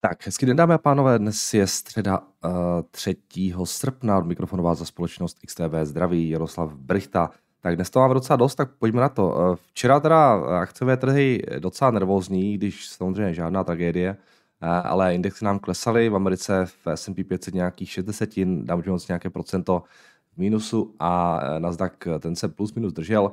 Tak, 0.00 0.26
hezky 0.26 0.46
den, 0.46 0.56
dámy 0.56 0.74
a 0.74 0.78
pánové, 0.78 1.18
dnes 1.18 1.54
je 1.54 1.66
středa 1.66 2.18
uh, 2.18 2.50
3. 2.90 3.16
srpna, 3.64 4.18
od 4.18 4.26
mikrofonu 4.26 4.62
vás 4.62 4.78
za 4.78 4.84
společnost 4.84 5.38
XTV 5.46 5.74
zdraví 5.82 6.28
Jaroslav 6.28 6.74
Brichta. 6.74 7.30
Tak 7.60 7.76
dnes 7.76 7.90
to 7.90 8.00
máme 8.00 8.14
docela 8.14 8.36
dost, 8.36 8.54
tak 8.54 8.70
pojďme 8.78 9.00
na 9.00 9.08
to. 9.08 9.28
Uh, 9.28 9.56
včera 9.56 10.00
teda 10.00 10.32
akciové 10.60 10.96
trhy 10.96 11.42
docela 11.58 11.90
nervózní, 11.90 12.54
když 12.54 12.88
samozřejmě 12.88 13.34
žádná 13.34 13.64
tragédie, 13.64 14.16
uh, 14.62 14.68
ale 14.68 15.14
indexy 15.14 15.44
nám 15.44 15.58
klesaly, 15.58 16.08
v 16.08 16.14
Americe 16.14 16.66
v 16.66 16.86
S&P 16.86 17.24
500 17.24 17.54
nějakých 17.54 17.90
60, 17.90 18.28
dám 18.62 18.82
moc 18.86 19.08
nějaké 19.08 19.30
procento 19.30 19.82
v 20.34 20.38
mínusu 20.38 20.94
a 20.98 21.40
Nasdaq 21.58 21.92
ten 22.20 22.36
se 22.36 22.48
plus 22.48 22.74
minus 22.74 22.92
držel. 22.92 23.32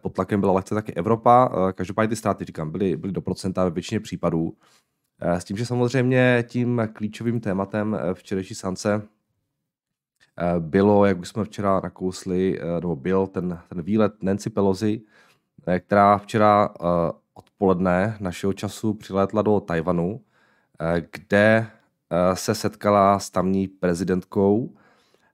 Pod 0.00 0.14
tlakem 0.14 0.40
byla 0.40 0.52
lehce 0.52 0.74
taky 0.74 0.94
Evropa, 0.94 1.50
každopádně 1.72 2.08
ty 2.08 2.16
ztráty, 2.16 2.44
říkám, 2.44 2.70
byly, 2.70 2.96
byly 2.96 3.12
do 3.12 3.20
procenta 3.20 3.64
ve 3.64 3.70
většině 3.70 4.00
případů. 4.00 4.54
Eh, 5.22 5.40
s 5.40 5.44
tím, 5.44 5.56
že 5.56 5.66
samozřejmě 5.66 6.44
tím 6.48 6.88
klíčovým 6.92 7.40
tématem 7.40 7.94
eh, 8.00 8.14
včerejší 8.14 8.54
sance 8.54 9.02
eh, 10.38 10.60
bylo, 10.60 11.06
jak 11.06 11.18
už 11.18 11.28
jsme 11.28 11.44
včera 11.44 11.80
nakousli, 11.80 12.60
nebo 12.80 12.96
byl 12.96 13.26
ten, 13.26 13.58
ten 13.68 13.82
výlet 13.82 14.22
Nancy 14.22 14.50
Pelosi, 14.50 15.02
která 15.78 16.18
včera 16.18 16.70
odpoledne 17.34 18.16
našeho 18.20 18.52
času 18.52 18.94
přilétla 18.94 19.42
do 19.42 19.60
Tajvanu, 19.60 20.20
kde 21.10 21.66
se 22.34 22.54
setkala 22.54 23.18
s 23.18 23.30
tamní 23.30 23.68
prezidentkou. 23.68 24.74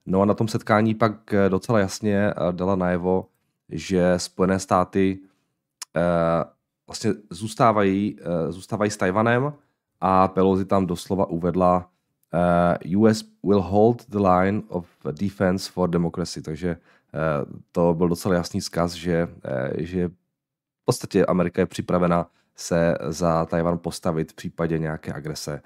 No 0.06 0.22
a 0.22 0.24
na 0.24 0.34
tom 0.34 0.48
setkání 0.48 0.94
pak 0.94 1.34
docela 1.48 1.78
jasně 1.78 2.34
dala 2.50 2.76
najevo, 2.76 3.26
že 3.68 4.14
Spojené 4.16 4.58
státy 4.58 5.18
vlastně 6.86 7.12
zůstávají, 7.30 8.18
zůstávají 8.50 8.90
s 8.90 8.96
Tajvanem, 8.96 9.52
a 10.00 10.28
Pelosi 10.28 10.64
tam 10.64 10.86
doslova 10.86 11.26
uvedla 11.26 11.76
uh, 11.76 12.40
eh, 12.80 12.96
US 12.96 13.24
will 13.42 13.60
hold 13.60 14.04
the 14.08 14.18
line 14.18 14.62
of 14.68 14.86
defense 15.12 15.70
for 15.72 15.88
democracy, 15.88 16.42
takže 16.42 16.76
uh, 16.76 17.60
to 17.72 17.94
byl 17.94 18.08
docela 18.08 18.34
jasný 18.34 18.60
zkaz, 18.60 18.92
že, 18.92 19.28
uh, 19.28 19.70
že 19.78 20.08
v 20.08 20.84
podstatě 20.84 21.26
Amerika 21.26 21.62
je 21.62 21.66
připravena 21.66 22.26
se 22.56 22.98
za 23.08 23.44
Tajvan 23.44 23.78
postavit 23.78 24.32
v 24.32 24.34
případě 24.34 24.78
nějaké 24.78 25.12
agrese 25.12 25.62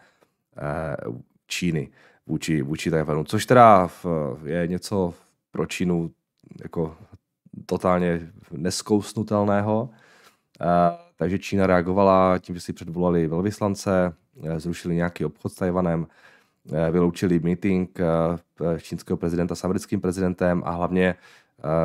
uh, 1.06 1.14
Číny 1.46 1.90
vůči, 2.26 2.62
vůči 2.62 2.90
Tajvanu, 2.90 3.24
což 3.24 3.46
teda 3.46 3.90
je 4.44 4.66
něco 4.66 5.14
pro 5.50 5.66
Čínu 5.66 6.10
jako 6.62 6.96
totálně 7.66 8.32
neskousnutelného. 8.52 9.82
Uh, 9.82 10.68
takže 11.16 11.38
Čína 11.38 11.66
reagovala 11.66 12.38
tím, 12.38 12.54
že 12.54 12.60
si 12.60 12.72
předvolali 12.72 13.26
velvyslance, 13.26 14.12
zrušili 14.56 14.94
nějaký 14.94 15.24
obchod 15.24 15.52
s 15.52 15.54
Tajvanem, 15.54 16.06
eh, 16.72 16.90
vyloučili 16.90 17.38
meeting 17.38 18.00
eh, 18.00 18.80
čínského 18.80 19.16
prezidenta 19.16 19.54
s 19.54 19.64
americkým 19.64 20.00
prezidentem 20.00 20.62
a 20.64 20.70
hlavně 20.70 21.14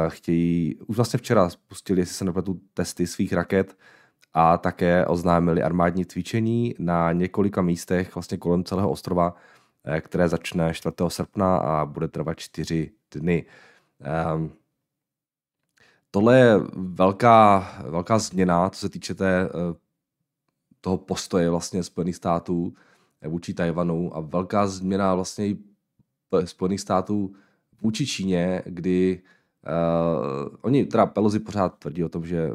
chtějí, 0.08 0.76
už 0.88 0.96
vlastně 0.96 1.18
včera 1.18 1.50
spustili, 1.50 2.02
jestli 2.02 2.16
se 2.16 2.26
nepletu, 2.26 2.60
testy 2.74 3.08
svých 3.08 3.34
raket 3.34 3.78
a 4.34 4.58
také 4.58 5.06
oznámili 5.06 5.64
armádní 5.64 6.06
cvičení 6.06 6.76
na 6.80 7.12
několika 7.12 7.62
místech 7.62 8.16
vlastně 8.16 8.38
kolem 8.38 8.64
celého 8.64 8.90
ostrova, 8.90 9.36
které 10.00 10.30
začne 10.30 10.74
4. 10.74 10.96
srpna 11.08 11.58
a 11.58 11.86
bude 11.86 12.08
trvat 12.08 12.40
čtyři 12.40 12.92
dny. 13.12 13.46
Ehm, 14.02 14.52
tohle 16.16 16.40
je 16.40 16.60
velká, 16.76 17.60
velká 17.90 18.20
změna, 18.20 18.70
co 18.70 18.80
se 18.80 18.90
týče 18.90 19.14
té, 19.16 19.42
eh, 19.46 19.50
toho 20.86 20.98
postoje 20.98 21.50
vlastně 21.50 21.84
Spojených 21.84 22.16
států 22.16 22.74
eh, 23.22 23.28
vůči 23.28 23.54
Tajvanu 23.54 24.16
a 24.18 24.20
velká 24.20 24.68
změna 24.68 25.16
vlastně 25.16 25.56
Spojených 26.46 26.82
států 26.82 27.34
vůči 27.82 28.08
Číně, 28.08 28.62
kdy 28.66 29.22
uh, 29.66 30.56
oni, 30.62 30.86
teda 30.86 31.06
Pelosi 31.06 31.40
pořád 31.40 31.80
tvrdí 31.80 32.04
o 32.04 32.10
tom, 32.10 32.26
že 32.26 32.52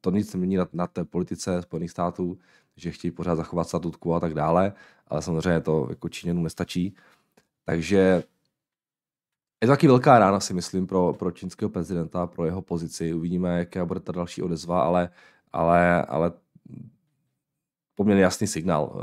to 0.00 0.10
nic 0.10 0.34
nemění 0.34 0.56
na, 0.56 0.68
na 0.72 0.86
té 0.86 1.04
politice 1.04 1.62
Spojených 1.62 1.90
států, 1.90 2.38
že 2.76 2.90
chtějí 2.90 3.10
pořád 3.10 3.36
zachovat 3.36 3.68
statutku 3.68 4.14
a 4.14 4.20
tak 4.20 4.34
dále, 4.34 4.72
ale 5.08 5.22
samozřejmě 5.22 5.60
to 5.60 5.86
jako 5.90 6.08
Číňanům 6.08 6.44
nestačí. 6.44 6.94
Takže 7.64 8.24
je 9.62 9.66
to 9.66 9.72
taky 9.72 9.86
velká 9.86 10.18
rána, 10.18 10.40
si 10.40 10.54
myslím, 10.54 10.86
pro, 10.86 11.12
pro 11.12 11.30
čínského 11.30 11.68
prezidenta, 11.68 12.26
pro 12.26 12.44
jeho 12.46 12.62
pozici. 12.62 13.14
Uvidíme, 13.14 13.58
jaká 13.58 13.84
bude 13.84 14.00
ta 14.00 14.12
další 14.12 14.42
odezva, 14.42 14.82
ale, 14.82 15.10
ale, 15.52 16.02
ale 16.02 16.32
poměrně 17.94 18.22
jasný 18.22 18.46
signál 18.46 18.92
uh, 18.94 19.00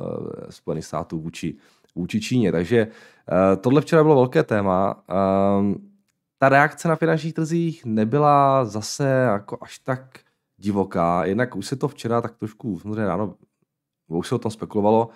Spojených 0.50 0.85
států 0.85 1.22
vůči, 1.22 1.56
vůči 1.96 2.22
Číně. 2.22 2.52
Takže 2.52 2.88
uh, 2.88 3.62
tohle 3.62 3.81
včera 3.81 4.03
bylo 4.03 4.16
velké 4.16 4.44
téma. 4.44 5.03
Um, 5.59 5.91
ta 6.38 6.50
reakce 6.50 6.88
na 6.88 6.96
finančních 6.96 7.34
trzích 7.34 7.85
nebyla 7.85 8.66
zase 8.66 9.07
jako 9.09 9.57
až 9.62 9.80
tak 9.80 10.19
divoká. 10.57 11.25
Jednak 11.25 11.56
už 11.56 11.66
se 11.66 11.75
to 11.75 11.88
včera 11.88 12.22
tak 12.22 12.35
trošku, 12.35 12.80
samozřejmě 12.80 13.06
ráno, 13.06 13.35
už 14.07 14.28
se 14.28 14.35
o 14.35 14.40
tom 14.40 14.51
spekulovalo, 14.51 15.09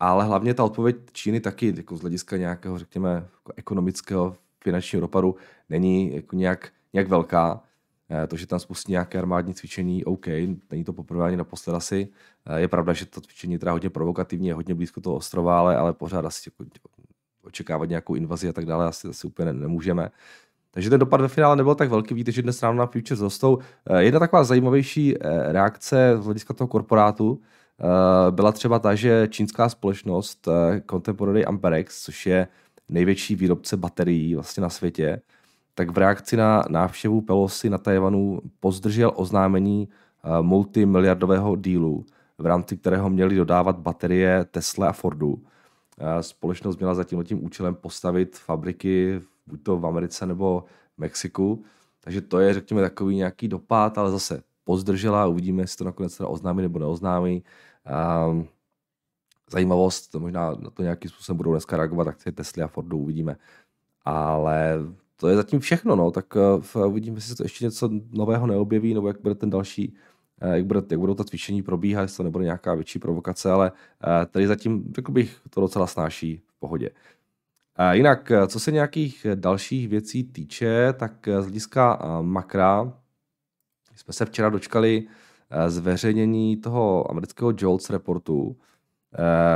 ale 0.00 0.24
hlavně 0.24 0.54
ta 0.54 0.64
odpověď 0.64 0.96
Číny 1.12 1.40
taky 1.40 1.74
jako 1.76 1.96
z 1.96 2.00
hlediska 2.00 2.36
nějakého, 2.36 2.78
řekněme, 2.78 3.10
jako 3.10 3.52
ekonomického 3.56 4.36
finančního 4.64 5.00
dopadu 5.00 5.36
není 5.68 6.14
jako 6.14 6.36
nějak, 6.36 6.72
nějak 6.92 7.08
velká. 7.08 7.60
Eh, 8.10 8.26
to, 8.26 8.36
že 8.36 8.46
tam 8.46 8.58
spustí 8.58 8.92
nějaké 8.92 9.18
armádní 9.18 9.54
cvičení, 9.54 10.04
OK, 10.04 10.26
není 10.70 10.84
to 10.84 10.92
poprvé 10.92 11.26
ani 11.26 11.36
naposled 11.36 11.74
asi. 11.74 12.08
Eh, 12.46 12.60
je 12.60 12.68
pravda, 12.68 12.92
že 12.92 13.06
to 13.06 13.20
cvičení 13.20 13.52
je 13.52 13.58
teda 13.58 13.72
hodně 13.72 13.90
provokativní, 13.90 14.48
je 14.48 14.54
hodně 14.54 14.74
blízko 14.74 15.00
toho 15.00 15.16
ostrova, 15.16 15.58
ale, 15.58 15.76
ale 15.76 15.92
pořád 15.92 16.24
asi 16.24 16.50
jako 16.50 16.70
očekávat 17.42 17.88
nějakou 17.88 18.14
invazi 18.14 18.48
a 18.48 18.52
tak 18.52 18.66
dále 18.66 18.86
asi, 18.86 19.08
asi 19.08 19.26
úplně 19.26 19.52
nemůžeme. 19.52 20.10
Takže 20.70 20.90
ten 20.90 21.00
dopad 21.00 21.20
ve 21.20 21.28
finále 21.28 21.56
nebyl 21.56 21.74
tak 21.74 21.90
velký. 21.90 22.14
Víte, 22.14 22.32
že 22.32 22.42
dnes 22.42 22.62
ráno 22.62 22.78
na 22.78 22.86
Futures 22.86 23.20
rostou. 23.20 23.58
Eh, 23.86 24.02
jedna 24.02 24.20
taková 24.20 24.44
zajímavější 24.44 25.14
reakce 25.52 26.16
z 26.20 26.24
hlediska 26.24 26.54
toho 26.54 26.68
korporátu 26.68 27.40
byla 28.30 28.52
třeba 28.52 28.78
ta, 28.78 28.94
že 28.94 29.28
čínská 29.30 29.68
společnost 29.68 30.48
Contemporary 30.90 31.44
Amperex, 31.44 32.04
což 32.04 32.26
je 32.26 32.48
největší 32.88 33.34
výrobce 33.36 33.76
baterií 33.76 34.34
vlastně 34.34 34.60
na 34.60 34.70
světě, 34.70 35.22
tak 35.74 35.90
v 35.90 35.98
reakci 35.98 36.36
na 36.36 36.64
návštěvu 36.68 37.20
Pelosi 37.20 37.70
na 37.70 37.78
Tajvanu 37.78 38.40
pozdržel 38.60 39.12
oznámení 39.14 39.88
eh, 39.88 40.42
multimiliardového 40.42 41.56
dílu, 41.56 42.04
v 42.38 42.46
rámci 42.46 42.76
kterého 42.76 43.10
měli 43.10 43.36
dodávat 43.36 43.78
baterie 43.78 44.44
Tesla 44.44 44.88
a 44.88 44.92
Fordu. 44.92 45.42
Eh, 45.98 46.22
společnost 46.22 46.76
měla 46.76 46.94
za 46.94 47.04
tím 47.04 47.44
účelem 47.44 47.74
postavit 47.74 48.38
fabriky 48.38 49.20
buď 49.46 49.62
to 49.62 49.78
v 49.78 49.86
Americe 49.86 50.26
nebo 50.26 50.64
v 50.94 50.98
Mexiku. 50.98 51.64
Takže 52.00 52.20
to 52.20 52.38
je, 52.38 52.54
řekněme, 52.54 52.82
takový 52.82 53.16
nějaký 53.16 53.48
dopad, 53.48 53.98
ale 53.98 54.10
zase 54.10 54.42
pozdržela, 54.64 55.26
uvidíme, 55.26 55.62
jestli 55.62 55.78
to 55.78 55.84
nakonec 55.84 56.16
teda 56.16 56.28
oznámí 56.28 56.62
nebo 56.62 56.78
neoznámí. 56.78 57.44
Um, 58.28 58.48
zajímavost, 59.50 60.14
možná 60.14 60.50
na 60.50 60.70
to 60.70 60.82
nějakým 60.82 61.10
způsobem 61.10 61.36
budou 61.36 61.50
dneska 61.50 61.76
reagovat 61.76 62.08
akcie 62.08 62.32
Tesla 62.32 62.64
a 62.64 62.68
Fordu, 62.68 62.98
uvidíme. 62.98 63.36
Ale 64.04 64.78
to 65.16 65.28
je 65.28 65.36
zatím 65.36 65.60
všechno, 65.60 65.96
no, 65.96 66.10
tak 66.10 66.36
uh, 66.76 66.86
uvidíme, 66.86 67.16
jestli 67.16 67.28
se 67.28 67.36
to 67.36 67.42
ještě 67.42 67.64
něco 67.64 67.90
nového 68.10 68.46
neobjeví, 68.46 68.94
nebo 68.94 69.08
jak 69.08 69.20
bude 69.20 69.34
ten 69.34 69.50
další, 69.50 69.94
uh, 70.42 70.52
jak, 70.52 70.66
bude, 70.66 70.82
jak 70.90 71.00
budou 71.00 71.14
ta 71.14 71.24
cvičení 71.24 71.62
probíhat, 71.62 72.02
jestli 72.02 72.16
to 72.16 72.22
nebude 72.22 72.44
nějaká 72.44 72.74
větší 72.74 72.98
provokace, 72.98 73.50
ale 73.50 73.72
uh, 73.72 73.76
tady 74.30 74.46
zatím, 74.46 74.92
řekl 74.94 75.12
bych, 75.12 75.40
to 75.50 75.60
docela 75.60 75.86
snáší 75.86 76.42
v 76.46 76.58
pohodě. 76.58 76.90
Uh, 76.90 77.90
jinak, 77.90 78.32
co 78.46 78.60
se 78.60 78.72
nějakých 78.72 79.26
dalších 79.34 79.88
věcí 79.88 80.24
týče, 80.24 80.92
tak 80.92 81.28
z 81.40 81.42
hlediska 81.42 81.98
makra 82.22 82.92
jsme 83.96 84.14
se 84.14 84.24
včera 84.24 84.48
dočkali 84.48 85.06
zveřejnění 85.68 86.56
toho 86.56 87.10
amerického 87.10 87.52
JOLTS 87.60 87.90
reportu, 87.90 88.56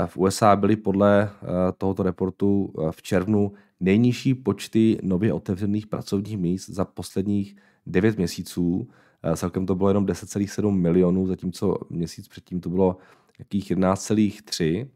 v 0.06 0.16
USA 0.16 0.56
byly 0.56 0.76
podle 0.76 1.22
eh, 1.22 1.46
tohoto 1.78 2.02
reportu 2.02 2.72
eh, 2.78 2.92
v 2.92 3.02
červnu 3.02 3.52
nejnižší 3.80 4.34
počty 4.34 4.98
nově 5.02 5.32
otevřených 5.32 5.86
pracovních 5.86 6.38
míst 6.38 6.68
za 6.68 6.84
posledních 6.84 7.56
9 7.86 8.16
měsíců. 8.16 8.88
Eh, 9.22 9.36
celkem 9.36 9.66
to 9.66 9.74
bylo 9.74 9.90
jenom 9.90 10.06
10,7 10.06 10.80
milionů, 10.80 11.26
zatímco 11.26 11.78
měsíc 11.90 12.28
předtím 12.28 12.60
to 12.60 12.70
bylo 12.70 12.96
jakých 13.38 13.70
11,3. 13.70 14.90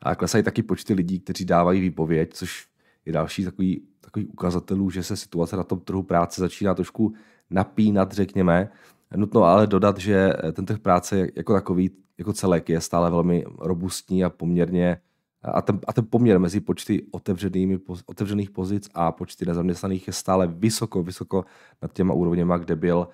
A 0.00 0.14
klesají 0.14 0.44
taky 0.44 0.62
počty 0.62 0.94
lidí, 0.94 1.20
kteří 1.20 1.44
dávají 1.44 1.80
výpověď, 1.80 2.34
což 2.34 2.66
je 3.06 3.12
další 3.12 3.44
takový, 3.44 3.82
takový 4.00 4.26
ukazatelů, 4.26 4.90
že 4.90 5.02
se 5.02 5.16
situace 5.16 5.56
na 5.56 5.64
tom 5.64 5.80
trhu 5.80 6.02
práce 6.02 6.40
začíná 6.40 6.74
trošku 6.74 7.14
napínat, 7.50 8.12
řekněme. 8.12 8.68
Nutno 9.16 9.44
ale 9.44 9.66
dodat, 9.66 9.98
že 9.98 10.32
ten 10.52 10.66
trh 10.66 10.78
práce 10.78 11.28
jako 11.36 11.52
takový 11.52 11.90
jako 12.18 12.32
celek 12.32 12.68
je 12.68 12.80
stále 12.80 13.10
velmi 13.10 13.44
robustní 13.58 14.24
a 14.24 14.30
poměrně 14.30 15.00
a 15.42 15.62
ten, 15.62 15.80
a 15.86 15.92
ten 15.92 16.06
poměr 16.10 16.38
mezi 16.38 16.60
počty 16.60 17.06
otevřenými, 17.10 17.78
otevřených 18.06 18.50
pozic 18.50 18.88
a 18.94 19.12
počty 19.12 19.46
nezaměstnaných 19.46 20.06
je 20.06 20.12
stále 20.12 20.46
vysoko, 20.46 21.02
vysoko 21.02 21.44
nad 21.82 21.92
těma 21.92 22.14
úrovněma, 22.14 22.58
kde 22.58 22.76
byl 22.76 23.08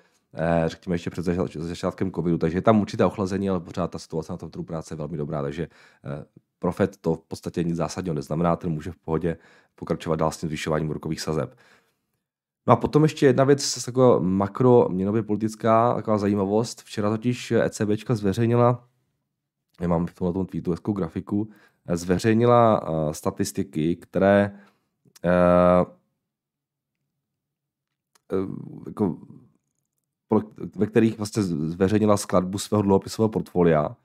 řekněme 0.65 0.95
ještě 0.95 1.09
před 1.09 1.25
začátkem 1.55 2.11
covidu, 2.11 2.37
takže 2.37 2.57
je 2.57 2.61
tam 2.61 2.81
určité 2.81 3.05
ochlazení, 3.05 3.49
ale 3.49 3.59
pořád 3.59 3.91
ta 3.91 3.99
situace 3.99 4.33
na 4.33 4.37
tom 4.37 4.49
trhu 4.49 4.63
práce 4.63 4.93
je 4.93 4.97
velmi 4.97 5.17
dobrá, 5.17 5.41
takže 5.41 5.67
Profet 6.59 6.97
to 6.97 7.15
v 7.15 7.21
podstatě 7.21 7.63
nic 7.63 7.75
zásadního 7.75 8.13
neznamená, 8.13 8.55
ten 8.55 8.71
může 8.71 8.91
v 8.91 8.97
pohodě 8.97 9.37
pokračovat 9.75 10.15
dál 10.15 10.31
s 10.31 10.37
tím 10.37 10.49
zvyšováním 10.49 10.89
úrokových 10.89 11.21
sazeb. 11.21 11.55
No 12.67 12.73
a 12.73 12.75
potom 12.75 13.03
ještě 13.03 13.25
jedna 13.25 13.43
věc, 13.43 13.85
taková 13.85 14.19
makro 14.19 14.87
měnově 14.89 15.23
politická, 15.23 15.93
taková 15.93 16.17
zajímavost. 16.17 16.81
Včera 16.81 17.09
totiž 17.09 17.51
ECB 17.51 17.89
zveřejnila, 18.09 18.87
já 19.81 19.87
mám 19.87 20.05
v 20.05 20.13
tomhle 20.13 20.45
tweetu 20.45 20.71
hezkou 20.71 20.93
grafiku, 20.93 21.49
zveřejnila 21.87 22.89
uh, 22.89 23.11
statistiky, 23.11 23.95
které 23.95 24.59
uh, 25.25 25.85
jako, 28.87 29.17
ve 30.75 30.87
kterých 30.87 31.17
vlastně 31.17 31.43
zveřejnila 31.43 32.17
skladbu 32.17 32.57
svého 32.57 32.81
dluhopisového 32.81 33.29
portfolia. 33.29 33.95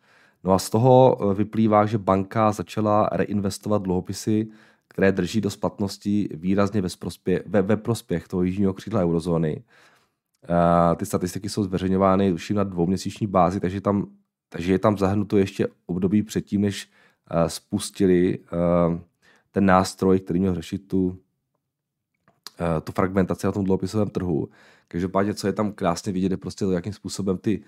No 0.44 0.52
a 0.52 0.58
z 0.58 0.70
toho 0.70 1.18
vyplývá, 1.34 1.86
že 1.86 1.98
banka 1.98 2.52
začala 2.52 3.08
reinvestovat 3.12 3.82
dluhopisy 3.82 4.50
které 4.94 5.12
drží 5.12 5.40
do 5.40 5.50
splatnosti 5.50 6.28
výrazně 6.34 6.80
ve, 6.80 6.88
prospěch, 6.98 7.42
ve, 7.46 7.62
ve 7.62 7.76
prospěch 7.76 8.28
toho 8.28 8.42
jižního 8.42 8.74
křídla 8.74 9.00
eurozóny. 9.00 9.64
Ty 10.96 11.06
statistiky 11.06 11.48
jsou 11.48 11.64
zveřejňovány 11.64 12.32
už 12.32 12.50
na 12.50 12.64
dvouměsíční 12.64 13.26
bázi, 13.26 13.60
takže, 13.60 13.80
tam, 13.80 14.06
takže 14.48 14.72
je 14.72 14.78
tam 14.78 14.98
zahrnuto 14.98 15.36
ještě 15.36 15.66
období 15.86 16.22
předtím, 16.22 16.60
než 16.60 16.90
spustili 17.46 18.38
uh, 18.38 18.98
ten 19.50 19.66
nástroj, 19.66 20.20
který 20.20 20.40
měl 20.40 20.54
řešit 20.54 20.88
tu, 20.88 21.06
uh, 21.06 21.16
tu 22.84 22.92
fragmentaci 22.92 23.46
na 23.46 23.52
tom 23.52 23.64
dluhopisovém 23.64 24.10
trhu. 24.10 24.48
Každopádně, 24.88 25.34
co 25.34 25.46
je 25.46 25.52
tam 25.52 25.72
krásně 25.72 26.12
vidět, 26.12 26.30
je 26.30 26.36
prostě 26.36 26.64
to, 26.64 26.72
jakým 26.72 26.92
způsobem 26.92 27.38
ty 27.38 27.64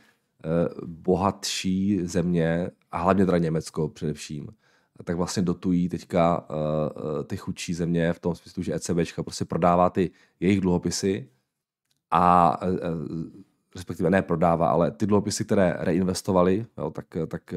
bohatší 0.86 2.06
země, 2.06 2.70
a 2.90 2.98
hlavně 2.98 3.26
teda 3.26 3.38
Německo 3.38 3.88
především, 3.88 4.48
tak 5.04 5.16
vlastně 5.16 5.42
dotují 5.42 5.88
teďka 5.88 6.48
ty 7.26 7.36
chudší 7.36 7.74
země 7.74 8.12
v 8.12 8.20
tom 8.20 8.34
smyslu, 8.34 8.62
že 8.62 8.74
ECB 8.74 9.22
prostě 9.24 9.44
prodává 9.44 9.90
ty 9.90 10.10
jejich 10.40 10.60
dluhopisy 10.60 11.28
a 12.10 12.56
respektive 13.74 14.10
ne 14.10 14.22
prodává, 14.22 14.68
ale 14.68 14.90
ty 14.90 15.06
dluhopisy, 15.06 15.44
které 15.44 15.76
reinvestovali, 15.78 16.66
jo, 16.78 16.90
tak, 16.90 17.06
tak 17.28 17.54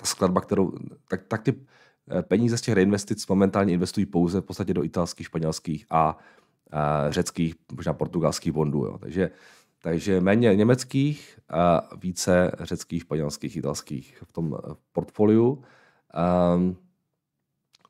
ta 0.00 0.06
skladba, 0.06 0.40
kterou, 0.40 0.72
tak, 1.08 1.22
tak 1.28 1.42
ty 1.42 1.54
peníze 2.22 2.58
z 2.58 2.60
těch 2.60 2.74
reinvestic 2.74 3.26
momentálně 3.26 3.74
investují 3.74 4.06
pouze 4.06 4.40
v 4.40 4.44
podstatě 4.44 4.74
do 4.74 4.84
italských, 4.84 5.26
španělských 5.26 5.86
a 5.90 6.18
řeckých, 7.08 7.54
možná 7.72 7.92
portugalských 7.92 8.52
bondů. 8.52 8.84
Jo. 8.84 8.98
Takže, 8.98 9.30
takže 9.82 10.20
méně 10.20 10.56
německých 10.56 11.38
a 11.48 11.88
více 11.96 12.52
řeckých, 12.60 13.02
španělských, 13.02 13.56
italských 13.56 14.22
v 14.26 14.32
tom 14.32 14.58
portfoliu. 14.92 15.62
Um, 16.54 16.76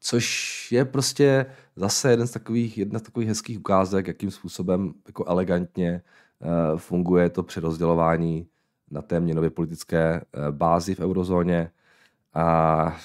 což 0.01 0.73
je 0.73 0.85
prostě 0.85 1.47
zase 1.77 2.11
jeden 2.11 2.27
z 2.27 2.31
takových, 2.31 2.79
jedna 2.79 2.99
z 2.99 3.03
takových 3.03 3.29
hezkých 3.29 3.59
ukázek, 3.59 4.07
jakým 4.07 4.31
způsobem 4.31 4.95
jako 5.07 5.25
elegantně 5.25 6.03
uh, 6.73 6.79
funguje 6.79 7.31
to 7.31 7.43
přerozdělování 7.43 8.47
na 8.91 9.03
té 9.03 9.21
měnově 9.21 9.51
politické 9.51 10.21
uh, 10.21 10.57
bázi 10.57 10.95
v 10.95 11.01
eurozóně. 11.01 11.71
A 12.35 12.97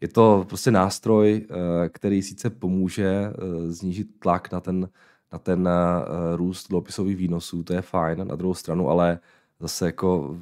je 0.00 0.08
to 0.08 0.44
prostě 0.48 0.70
nástroj, 0.70 1.46
uh, 1.50 1.56
který 1.88 2.22
sice 2.22 2.50
pomůže 2.50 3.28
uh, 3.28 3.70
znížit 3.70 4.08
tlak 4.18 4.52
na 4.52 4.60
ten, 4.60 4.88
na 5.32 5.38
ten 5.38 5.68
uh, 5.68 6.36
růst 6.36 6.68
dluhopisových 6.68 7.16
výnosů, 7.16 7.62
to 7.62 7.72
je 7.72 7.82
fajn, 7.82 8.28
na 8.28 8.36
druhou 8.36 8.54
stranu, 8.54 8.90
ale 8.90 9.18
zase 9.60 9.86
jako 9.86 10.38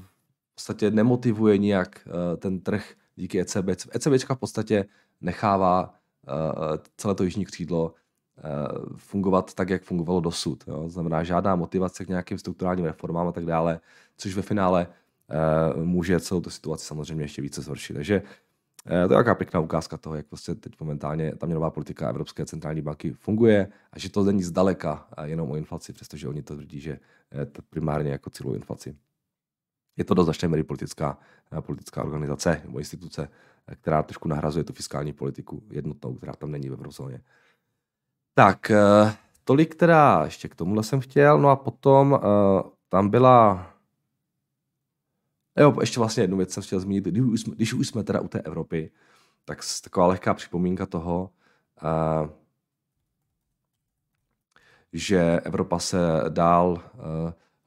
v 0.52 0.54
podstatě 0.54 0.90
nemotivuje 0.90 1.58
nijak 1.58 2.08
ten 2.36 2.60
trh 2.60 2.92
díky 3.16 3.40
ECB. 3.40 3.68
ECB 3.68 4.28
v 4.34 4.36
podstatě 4.36 4.84
nechává 5.20 5.94
celé 6.96 7.14
to 7.14 7.24
jižní 7.24 7.44
křídlo 7.44 7.94
fungovat 8.96 9.54
tak, 9.54 9.70
jak 9.70 9.82
fungovalo 9.82 10.20
dosud. 10.20 10.64
Jo? 10.66 10.88
Znamená 10.88 11.22
žádná 11.22 11.56
motivace 11.56 12.04
k 12.04 12.08
nějakým 12.08 12.38
strukturálním 12.38 12.84
reformám 12.84 13.28
a 13.28 13.32
tak 13.32 13.46
dále, 13.46 13.80
což 14.16 14.34
ve 14.34 14.42
finále 14.42 14.86
může 15.84 16.20
celou 16.20 16.40
tu 16.40 16.50
situaci 16.50 16.86
samozřejmě 16.86 17.24
ještě 17.24 17.42
více 17.42 17.62
zhoršit. 17.62 17.94
Takže 17.94 18.22
to 18.84 18.92
je 18.92 19.08
taková 19.08 19.34
pěkná 19.34 19.60
ukázka 19.60 19.96
toho, 19.96 20.16
jak 20.16 20.26
prostě 20.26 20.54
teď 20.54 20.72
momentálně 20.80 21.36
ta 21.36 21.46
měnová 21.46 21.70
politika 21.70 22.08
Evropské 22.08 22.46
centrální 22.46 22.82
banky 22.82 23.12
funguje 23.12 23.68
a 23.92 23.98
že 23.98 24.10
to 24.10 24.24
není 24.24 24.42
zdaleka 24.42 25.08
jenom 25.24 25.50
o 25.50 25.56
inflaci, 25.56 25.92
přestože 25.92 26.28
oni 26.28 26.42
to 26.42 26.54
tvrdí, 26.54 26.80
že 26.80 26.98
to 27.52 27.62
primárně 27.70 28.10
jako 28.10 28.30
cílují 28.30 28.56
inflaci 28.56 28.96
je 30.00 30.04
to 30.04 30.14
do 30.14 30.24
značné 30.24 30.48
míry 30.48 30.62
politická, 30.62 31.18
eh, 31.52 31.60
politická 31.60 32.04
organizace 32.04 32.62
nebo 32.64 32.78
instituce, 32.78 33.28
eh, 33.68 33.74
která 33.74 34.02
trošku 34.02 34.28
nahrazuje 34.28 34.64
tu 34.64 34.72
fiskální 34.72 35.12
politiku 35.12 35.62
jednotnou, 35.70 36.14
která 36.14 36.32
tam 36.32 36.50
není 36.50 36.68
ve 36.68 36.76
eurozóně. 36.76 37.20
Tak, 38.34 38.70
eh, 38.70 39.14
tolik 39.44 39.74
teda 39.74 40.22
ještě 40.24 40.48
k 40.48 40.54
tomuhle 40.54 40.82
jsem 40.82 41.00
chtěl. 41.00 41.38
No 41.38 41.48
a 41.48 41.56
potom 41.56 42.20
tam 42.88 43.08
byla 43.08 43.66
Jo, 45.56 45.76
ještě 45.80 46.00
vlastně 46.00 46.22
jednu 46.22 46.36
věc 46.36 46.52
jsem 46.52 46.62
chtěl 46.62 46.80
zmínit. 46.80 47.04
Když 47.04 47.22
už 47.22 47.40
jsme, 47.40 47.54
když 47.54 47.74
už 47.74 47.88
jsme 47.88 48.04
teda 48.04 48.20
u 48.20 48.28
té 48.28 48.40
Evropy, 48.40 48.90
tak 49.44 49.58
taková 49.82 50.06
lehká 50.06 50.34
připomínka 50.34 50.86
toho, 50.86 51.30
že 54.92 55.40
Evropa 55.44 55.78
se 55.78 55.98
dál 56.28 56.82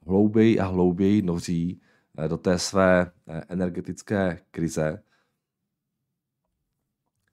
hlouběji 0.06 0.60
a 0.60 0.66
hlouběji 0.66 1.22
noří 1.22 1.82
Eh, 2.18 2.28
do 2.28 2.38
té 2.38 2.60
své 2.60 3.12
eh, 3.28 3.44
energetické 3.50 4.40
krize. 4.52 5.04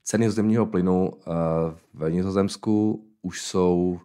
Ceny 0.03 0.31
zemního 0.31 0.67
plynu 0.67 1.11
eh, 1.13 1.31
v 1.95 2.11
Nizozemsku 2.11 3.07
už 3.23 3.43
jsou 3.43 4.01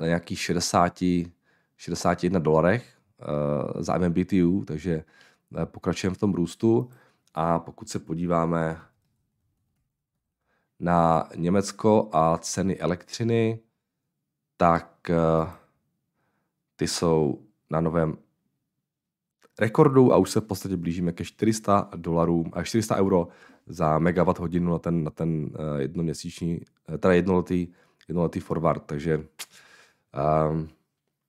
na 0.00 0.06
nějakých 0.06 0.40
60, 0.40 1.02
61 1.76 2.38
dolarech 2.38 2.98
za 3.78 3.98
MMBTU, 3.98 4.64
takže 4.64 5.04
pokračujeme 5.64 6.14
v 6.14 6.18
tom 6.18 6.34
růstu. 6.34 6.90
A 7.34 7.58
pokud 7.58 7.88
se 7.88 7.98
podíváme 7.98 8.80
na 10.80 11.28
Německo 11.36 12.08
a 12.12 12.38
ceny 12.38 12.78
elektřiny, 12.78 13.60
tak 14.56 15.10
ty 16.76 16.88
jsou 16.88 17.38
na 17.70 17.80
novém 17.80 18.16
rekordu 19.58 20.12
a 20.12 20.16
už 20.16 20.30
se 20.30 20.40
v 20.40 20.44
podstatě 20.44 20.76
blížíme 20.76 21.12
ke 21.12 21.24
400 21.24 21.90
dolarů 21.96 22.44
a 22.52 22.62
400 22.62 22.96
euro 22.96 23.28
za 23.66 23.98
megawatt 23.98 24.38
hodinu 24.38 24.72
na 24.72 24.78
ten, 24.78 25.04
na 25.04 25.10
ten 25.10 25.50
jednoměsíční, 25.78 26.60
teda 26.98 27.14
jednoletý, 27.14 27.68
jednoletý 28.08 28.40
forward, 28.40 28.82
takže 28.86 29.16
um, 29.18 30.68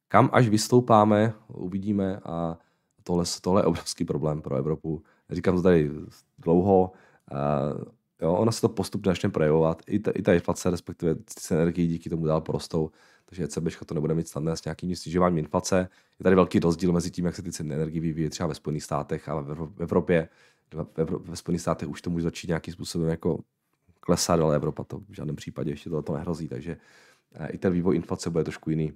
kam 0.07 0.29
až 0.33 0.49
vystoupáme, 0.49 1.33
uvidíme 1.47 2.19
a 2.23 2.57
tohle, 3.03 3.25
tohle 3.41 3.61
je 3.61 3.65
obrovský 3.65 4.05
problém 4.05 4.41
pro 4.41 4.55
Evropu. 4.55 5.03
Říkám 5.29 5.55
to 5.55 5.61
tady 5.61 5.91
dlouho, 6.39 6.91
uh, 7.31 7.83
jo, 8.21 8.33
ono 8.33 8.51
se 8.51 8.61
to 8.61 8.69
postupně 8.69 9.09
začne 9.09 9.29
projevovat, 9.29 9.81
i 9.87 9.99
ta, 9.99 10.11
i 10.11 10.21
ta 10.21 10.33
inflace, 10.33 10.69
respektive 10.69 11.15
ceny 11.25 11.61
energii 11.61 11.87
díky 11.87 12.09
tomu 12.09 12.25
dál 12.25 12.41
porostou, 12.41 12.91
takže 13.25 13.43
ECB 13.43 13.85
to 13.85 13.93
nebude 13.93 14.13
mít 14.13 14.27
snadné 14.27 14.57
s 14.57 14.65
nějakým 14.65 14.95
snižováním 14.95 15.37
inflace. 15.37 15.89
Je 16.19 16.23
tady 16.23 16.35
velký 16.35 16.59
rozdíl 16.59 16.91
mezi 16.91 17.11
tím, 17.11 17.25
jak 17.25 17.35
se 17.35 17.41
ty 17.41 17.51
ceny 17.51 17.75
energie 17.75 18.01
vyvíjí 18.01 18.29
třeba 18.29 18.47
ve 18.47 18.55
Spojených 18.55 18.83
státech 18.83 19.29
a 19.29 19.41
v 19.41 19.81
Evropě. 19.81 20.29
Ve 21.19 21.35
Spojených 21.35 21.61
státech 21.61 21.89
už 21.89 22.01
to 22.01 22.09
může 22.09 22.23
začít 22.23 22.47
nějakým 22.47 22.73
způsobem 22.73 23.09
jako 23.09 23.39
klesat, 23.99 24.39
ale 24.39 24.55
Evropa 24.55 24.83
to 24.83 24.99
v 24.99 25.13
žádném 25.13 25.35
případě 25.35 25.71
ještě 25.71 25.89
to 25.89 26.13
nehrozí, 26.13 26.47
takže 26.47 26.77
eh, 27.33 27.47
i 27.47 27.57
ten 27.57 27.73
vývoj 27.73 27.95
inflace 27.95 28.29
bude 28.29 28.43
trošku 28.43 28.69
jiný. 28.69 28.93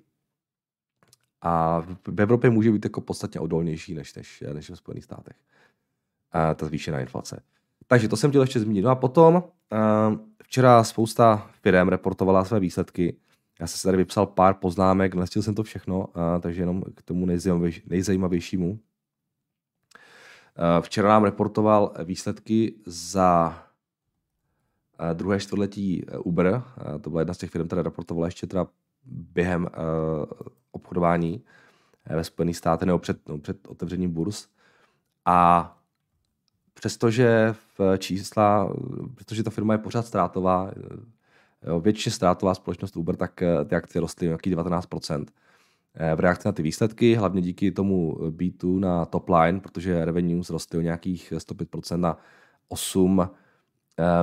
A 1.46 1.82
v 2.08 2.22
Evropě 2.22 2.50
může 2.50 2.72
být 2.72 2.86
jako 2.86 3.02
podstatně 3.02 3.40
odolnější 3.40 3.94
než, 3.94 4.14
než, 4.14 4.44
než 4.54 4.70
ve 4.70 4.76
Spojených 4.76 5.04
státech. 5.04 5.36
A 6.32 6.54
ta 6.54 6.66
zvýšená 6.66 7.00
inflace. 7.00 7.44
Takže 7.88 8.08
to 8.08 8.18
jsem 8.18 8.30
chtěl 8.30 8.42
ještě 8.42 8.60
zmínit. 8.60 8.82
No 8.82 8.90
a 8.90 8.96
potom 8.96 9.44
eh, 9.74 9.78
včera 10.44 10.84
spousta 10.84 11.50
firm 11.62 11.88
reportovala 11.88 12.46
své 12.46 12.60
výsledky 12.60 13.18
já 13.60 13.68
jsem 13.68 13.78
si 13.78 13.84
tady 13.84 13.98
vypsal 13.98 14.26
pár 14.26 14.54
poznámek, 14.54 15.16
nestihl 15.16 15.44
jsem 15.44 15.56
to 15.56 15.64
všechno, 15.64 16.08
a, 16.14 16.40
takže 16.40 16.62
jenom 16.62 16.84
k 16.96 17.02
tomu 17.02 17.26
nejzajímavější, 17.26 17.82
nejzajímavějšímu. 17.88 18.80
Včera 20.82 21.10
nám 21.10 21.24
reportoval 21.24 21.94
výsledky 22.04 22.76
za 22.86 23.64
druhé 25.14 25.40
čtvrtletí 25.40 26.06
Uber. 26.24 26.64
To 27.02 27.10
byla 27.10 27.22
jedna 27.22 27.34
z 27.34 27.38
těch 27.38 27.50
firm, 27.50 27.68
která 27.68 27.82
reportovala 27.82 28.28
ještě 28.28 28.48
teda 28.48 28.68
během 29.06 29.68
obchodování 30.72 31.44
ve 32.10 32.24
Spojených 32.24 32.58
státech 32.58 32.86
nebo 32.86 33.00
před, 33.00 33.30
no, 33.30 33.38
před 33.38 33.68
otevřením 33.68 34.12
burz. 34.12 34.48
A 35.26 35.72
přestože 36.74 37.56
v 37.78 37.98
čísla, 37.98 38.74
protože 39.16 39.44
ta 39.44 39.50
firma 39.50 39.74
je 39.74 39.78
pořád 39.78 40.06
ztrátová, 40.06 40.72
jo, 41.68 41.80
většině 41.80 42.14
ztrátová 42.14 42.56
společnost 42.56 42.98
Uber, 42.98 43.16
tak 43.16 43.42
eh, 43.42 43.66
ty 43.66 43.76
akcie 43.76 44.02
rostly 44.02 44.28
nějaký 44.28 44.56
19%. 44.56 45.26
v 46.16 46.20
reakci 46.20 46.48
na 46.48 46.52
ty 46.52 46.62
výsledky, 46.62 47.16
hlavně 47.16 47.42
díky 47.42 47.72
tomu 47.72 48.18
beatu 48.30 48.80
na 48.80 49.06
top 49.06 49.30
line, 49.30 49.60
protože 49.60 50.06
revenue 50.06 50.44
zrostly 50.44 50.80
o 50.80 50.82
nějakých 50.82 51.34
105% 51.38 51.98
na 51.98 52.18
8 52.68 53.30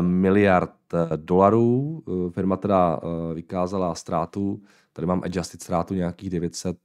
miliard 0.00 0.76
dolarů. 1.16 2.02
Firma 2.30 2.56
teda 2.56 3.00
vykázala 3.34 3.94
ztrátu, 3.94 4.62
tady 4.92 5.06
mám 5.06 5.22
adjusted 5.24 5.62
ztrátu 5.62 5.94
nějakých 5.94 6.30
900 6.30 6.78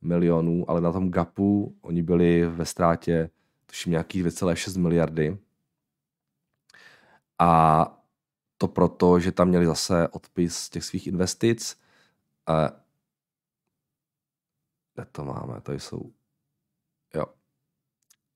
milionů, 0.00 0.70
ale 0.70 0.80
na 0.80 0.92
tom 0.92 1.10
gapu 1.10 1.76
oni 1.80 2.02
byli 2.02 2.46
ve 2.46 2.64
ztrátě 2.64 3.30
tuším 3.66 3.90
nějakých 3.90 4.24
2,6 4.24 4.80
miliardy. 4.80 5.38
A 7.38 7.84
to 8.58 8.68
proto, 8.68 9.20
že 9.20 9.32
tam 9.32 9.48
měli 9.48 9.66
zase 9.66 10.08
odpis 10.08 10.68
těch 10.68 10.84
svých 10.84 11.06
investic. 11.06 11.80
Kde 14.94 15.06
to 15.12 15.24
máme? 15.24 15.60
Tady 15.60 15.80
jsou... 15.80 16.12
Jo. 17.14 17.24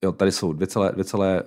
Jo, 0.03 0.11
tady 0.11 0.31
jsou 0.31 0.53
2,5 0.53 1.43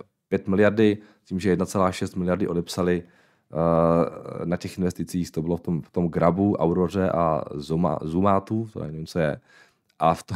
miliardy, 0.47 0.99
tím, 1.25 1.41
že 1.41 1.57
1,6 1.57 2.19
miliardy 2.19 2.49
odepsali 2.49 3.03
uh, 3.03 4.47
na 4.47 4.57
těch 4.57 4.79
investicích, 4.79 5.31
to 5.31 5.43
bylo 5.43 5.57
v 5.57 5.61
tom, 5.61 5.83
v 5.83 5.91
tom 5.91 6.09
Grabu, 6.09 6.57
Auroře 6.57 7.11
a 7.11 7.45
Zuma, 7.55 7.99
Zumatu, 8.03 8.69
to 8.73 8.81
nevím, 8.85 9.07
co 9.07 9.19
je. 9.19 9.41
A 9.99 10.15
v, 10.15 10.23
to, 10.23 10.35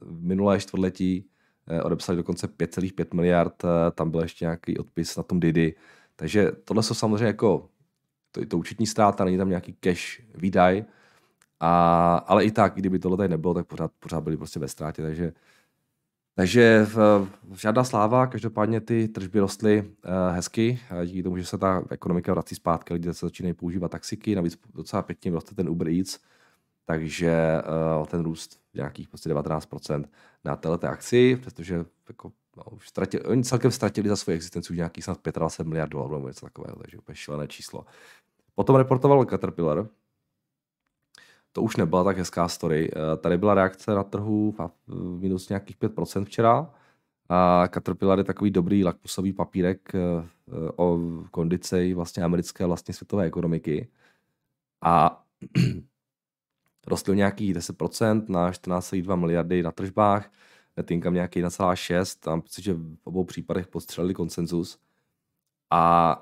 v 0.00 0.22
minulé 0.26 0.60
čtvrtletí 0.60 1.24
uh, 1.70 1.86
odepsali 1.86 2.16
dokonce 2.16 2.46
5,5 2.46 3.14
miliard, 3.14 3.64
uh, 3.64 3.70
tam 3.94 4.10
byl 4.10 4.20
ještě 4.20 4.44
nějaký 4.44 4.78
odpis 4.78 5.16
na 5.16 5.22
tom 5.22 5.40
Didi. 5.40 5.74
Takže 6.16 6.52
tohle 6.64 6.82
jsou 6.82 6.94
samozřejmě 6.94 7.26
jako 7.26 7.68
to 8.32 8.40
je 8.40 8.46
to 8.46 8.58
účetní 8.58 8.86
ztráta, 8.86 9.24
není 9.24 9.38
tam 9.38 9.48
nějaký 9.48 9.76
cash 9.80 10.20
výdaj, 10.34 10.84
a, 11.60 12.16
ale 12.26 12.44
i 12.44 12.50
tak, 12.50 12.74
kdyby 12.74 12.98
tohle 12.98 13.16
tady 13.16 13.28
nebylo, 13.28 13.54
tak 13.54 13.66
pořád, 13.66 13.90
pořád 14.00 14.20
byli 14.20 14.36
prostě 14.36 14.60
ve 14.60 14.68
ztrátě, 14.68 15.02
takže 15.02 15.32
takže 16.38 16.86
žádná 17.54 17.84
sláva, 17.84 18.26
každopádně 18.26 18.80
ty 18.80 19.08
tržby 19.08 19.38
rostly 19.38 19.82
uh, 19.82 20.34
hezky, 20.34 20.80
díky 21.04 21.22
tomu, 21.22 21.36
že 21.36 21.46
se 21.46 21.58
ta 21.58 21.84
ekonomika 21.90 22.32
vrací 22.32 22.54
zpátky, 22.54 22.94
lidé 22.94 23.14
se 23.14 23.26
začínají 23.26 23.54
používat 23.54 23.90
taxiky, 23.90 24.34
navíc 24.34 24.58
docela 24.74 25.02
pěkně 25.02 25.30
roste 25.30 25.54
ten 25.54 25.68
Uber 25.68 25.88
Eats, 25.88 26.18
takže 26.84 27.62
uh, 27.98 28.06
ten 28.06 28.22
růst 28.22 28.60
nějakých 28.74 29.08
prostě 29.08 29.30
19% 29.30 30.04
na 30.44 30.56
této 30.56 30.88
akci, 30.88 31.36
přestože 31.40 31.84
jako, 32.08 32.32
no, 32.56 32.62
už 32.70 32.88
ztratili, 32.88 33.24
oni 33.24 33.44
celkem 33.44 33.70
ztratili 33.70 34.08
za 34.08 34.16
svoji 34.16 34.36
existenci 34.36 34.72
už 34.72 34.76
nějakých 34.76 35.04
snad 35.04 35.18
25 35.32 35.68
miliard 35.68 35.90
dolarů 35.90 36.14
nebo 36.14 36.28
něco 36.28 36.46
takového, 36.46 36.76
takže 36.76 36.98
úplně 36.98 37.16
šílené 37.16 37.48
číslo. 37.48 37.84
Potom 38.54 38.76
reportoval 38.76 39.24
Caterpillar, 39.24 39.86
to 41.58 41.62
už 41.62 41.76
nebyla 41.76 42.04
tak 42.04 42.18
hezká 42.18 42.48
story. 42.48 42.90
Eh, 42.90 43.16
tady 43.16 43.38
byla 43.38 43.54
reakce 43.54 43.94
na 43.94 44.04
trhu 44.04 44.54
v 44.86 45.20
minus 45.20 45.48
nějakých 45.48 45.76
5% 45.76 46.24
včera. 46.24 46.70
A 47.28 47.68
Caterpillar 47.68 48.18
je 48.18 48.24
takový 48.24 48.50
dobrý 48.50 48.84
lakmusový 48.84 49.32
papírek 49.32 49.94
eh, 49.94 50.00
o 50.76 50.98
kondici 51.30 51.94
vlastně 51.94 52.22
americké 52.22 52.66
vlastně 52.66 52.94
světové 52.94 53.24
ekonomiky. 53.24 53.88
A 54.82 55.24
rostl 56.86 57.14
nějakých 57.14 57.54
10% 57.54 58.24
na 58.28 58.50
14,2 58.50 59.16
miliardy 59.16 59.62
na 59.62 59.72
tržbách, 59.72 60.30
net 60.76 60.90
nějaký 60.90 61.42
1,6, 61.42 62.18
tam 62.20 62.40
pocit, 62.40 62.62
že 62.62 62.72
v 62.74 62.96
obou 63.04 63.24
případech 63.24 63.66
postřelili 63.66 64.14
konsenzus. 64.14 64.78
A 65.70 66.16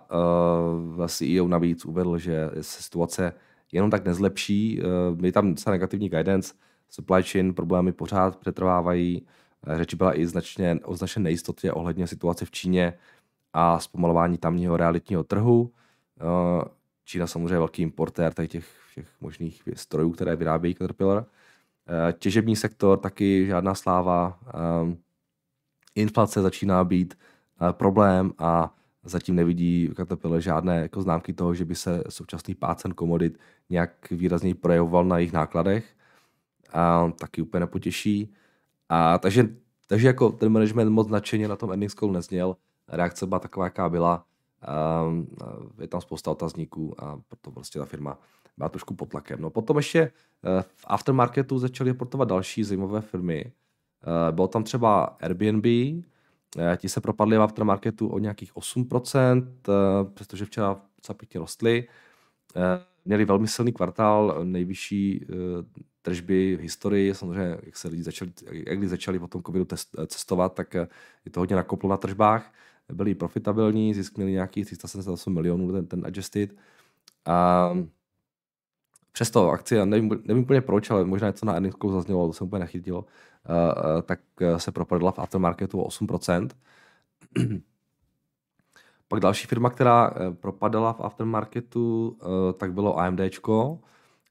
uh, 0.99 1.07
CEO 1.07 1.49
navíc 1.49 1.85
uvedl, 1.85 2.19
že 2.19 2.51
situace 2.61 3.33
jenom 3.73 3.91
tak 3.91 4.05
nezlepší. 4.05 4.81
Uh, 5.17 5.25
je 5.25 5.33
tam 5.33 5.55
docela 5.55 5.73
negativní 5.73 6.09
guidance, 6.09 6.55
supply 6.89 7.23
chain 7.23 7.55
problémy 7.55 7.93
pořád 7.93 8.37
přetrvávají, 8.37 9.27
řeč 9.77 9.95
byla 9.95 10.19
i 10.19 10.27
značně 10.27 10.79
o 10.85 10.97
značné 10.97 11.23
nejistotě 11.23 11.73
ohledně 11.73 12.07
situace 12.07 12.45
v 12.45 12.51
Číně 12.51 12.99
a 13.53 13.79
zpomalování 13.79 14.39
tamního 14.39 14.77
realitního 14.77 15.25
trhu. 15.25 15.73
Uh, 16.23 16.63
Čína 17.05 17.27
samozřejmě 17.27 17.55
je 17.55 17.59
velký 17.59 17.83
importér 17.83 18.35
tady 18.35 18.49
těch 18.49 18.67
všech 18.89 19.09
možných 19.21 19.63
strojů, 19.75 20.11
které 20.11 20.37
vyrábějí 20.37 20.75
Caterpillar. 20.75 21.25
Eh, 21.89 22.13
těžební 22.13 22.57
sektor 22.57 22.99
taky 22.99 23.47
žádná 23.47 23.75
sláva. 23.75 24.39
Inflace 25.95 26.43
začíná 26.43 26.85
být 26.85 27.15
eh, 27.15 27.73
problém 27.73 28.33
a 28.39 28.75
zatím 29.07 29.35
nevidí 29.35 29.91
Caterpillar 29.97 30.41
žádné 30.41 30.81
jako 30.81 31.03
známky 31.03 31.33
toho, 31.33 31.55
že 31.55 31.65
by 31.65 31.75
se 31.75 32.03
současný 32.09 32.55
pácen 32.55 32.95
komodit 32.95 33.39
nějak 33.71 34.11
výrazně 34.11 34.55
projevoval 34.55 35.05
na 35.05 35.19
jejich 35.19 35.33
nákladech. 35.33 35.97
A 36.73 37.13
taky 37.21 37.43
úplně 37.43 37.61
nepotěší. 37.61 38.35
A 38.89 39.19
takže, 39.19 39.49
takže 39.87 40.07
jako 40.07 40.33
ten 40.33 40.53
management 40.53 40.91
moc 40.91 41.09
značeně 41.09 41.49
na 41.49 41.57
tom 41.57 41.71
earnings 41.71 41.95
call 41.95 42.13
nezněl. 42.13 42.57
Reakce 42.89 43.27
byla 43.27 43.39
taková, 43.39 43.67
jaká 43.67 43.89
byla. 43.89 44.25
Um, 45.07 45.29
je 45.81 45.89
tam 45.89 46.01
spousta 46.01 46.31
otazníků 46.31 47.05
a 47.05 47.21
proto 47.29 47.51
prostě 47.51 47.79
ta 47.79 47.85
firma 47.85 48.19
byla 48.57 48.69
trošku 48.69 48.95
pod 48.95 49.09
tlakem. 49.09 49.41
No 49.41 49.51
potom 49.51 49.77
ještě 49.77 50.03
uh, 50.03 50.61
v 50.63 50.85
aftermarketu 50.89 51.59
začaly 51.59 51.91
reportovat 51.91 52.29
další 52.29 52.65
zajímavé 52.65 53.01
firmy. 53.01 53.45
Uh, 54.07 54.35
bylo 54.35 54.49
tam 54.49 54.65
třeba 54.65 55.05
Airbnb, 55.05 55.65
ti 56.77 56.89
se 56.89 57.01
propadli 57.01 57.37
v 57.37 57.43
aftermarketu 57.43 58.09
o 58.09 58.19
nějakých 58.19 58.55
8%, 58.55 59.47
přestože 60.15 60.45
včera 60.45 60.81
docela 60.97 61.17
pěkně 61.17 61.41
rostly. 61.41 61.89
Měli 63.05 63.25
velmi 63.25 63.49
silný 63.49 63.73
kvartál, 63.73 64.41
nejvyšší 64.45 65.27
tržby 66.03 66.57
v 66.57 66.61
historii, 66.61 67.15
samozřejmě, 67.15 67.59
jak 67.63 67.77
se 67.77 67.89
lidi 67.89 68.03
začali, 68.03 68.33
jak 68.53 68.79
lidi 68.79 68.89
začali 68.89 69.19
po 69.19 69.29
tom 69.29 69.43
covidu 69.43 69.67
cestovat, 70.07 70.55
tak 70.55 70.75
je 71.25 71.31
to 71.31 71.41
hodně 71.41 71.57
nakoplo 71.57 71.91
na 71.91 71.97
tržbách 71.97 72.53
byli 72.93 73.15
profitabilní, 73.15 73.95
zisk 73.95 74.17
měli 74.17 74.33
nějakých 74.33 74.67
378 74.67 75.35
milionů, 75.35 75.73
ten, 75.73 75.87
ten 75.87 76.07
adjusted. 76.07 76.57
A 77.25 77.71
přesto 79.17 79.51
akcie, 79.51 79.87
nevím, 79.87 80.11
nevím 80.25 80.43
úplně 80.43 80.61
proč, 80.61 80.91
ale 80.91 81.05
možná 81.05 81.27
něco 81.27 81.47
na 81.47 81.53
earningsku 81.53 81.93
zaznělo, 81.93 82.27
to 82.27 82.33
se 82.33 82.45
úplně 82.45 82.61
nechytilo, 82.61 82.99
uh, 82.99 84.03
tak 84.03 84.21
se 84.57 84.73
propadla 84.73 85.13
v 85.13 85.19
aftermarketu 85.19 85.81
o 85.81 85.89
8%. 85.89 86.49
Pak 89.09 89.21
další 89.21 89.47
firma, 89.47 89.71
která 89.71 90.15
propadala 90.41 90.93
v 90.93 91.01
aftermarketu, 91.01 92.19
tak 92.59 92.73
bylo 92.73 92.99
AMDčko, 92.99 93.79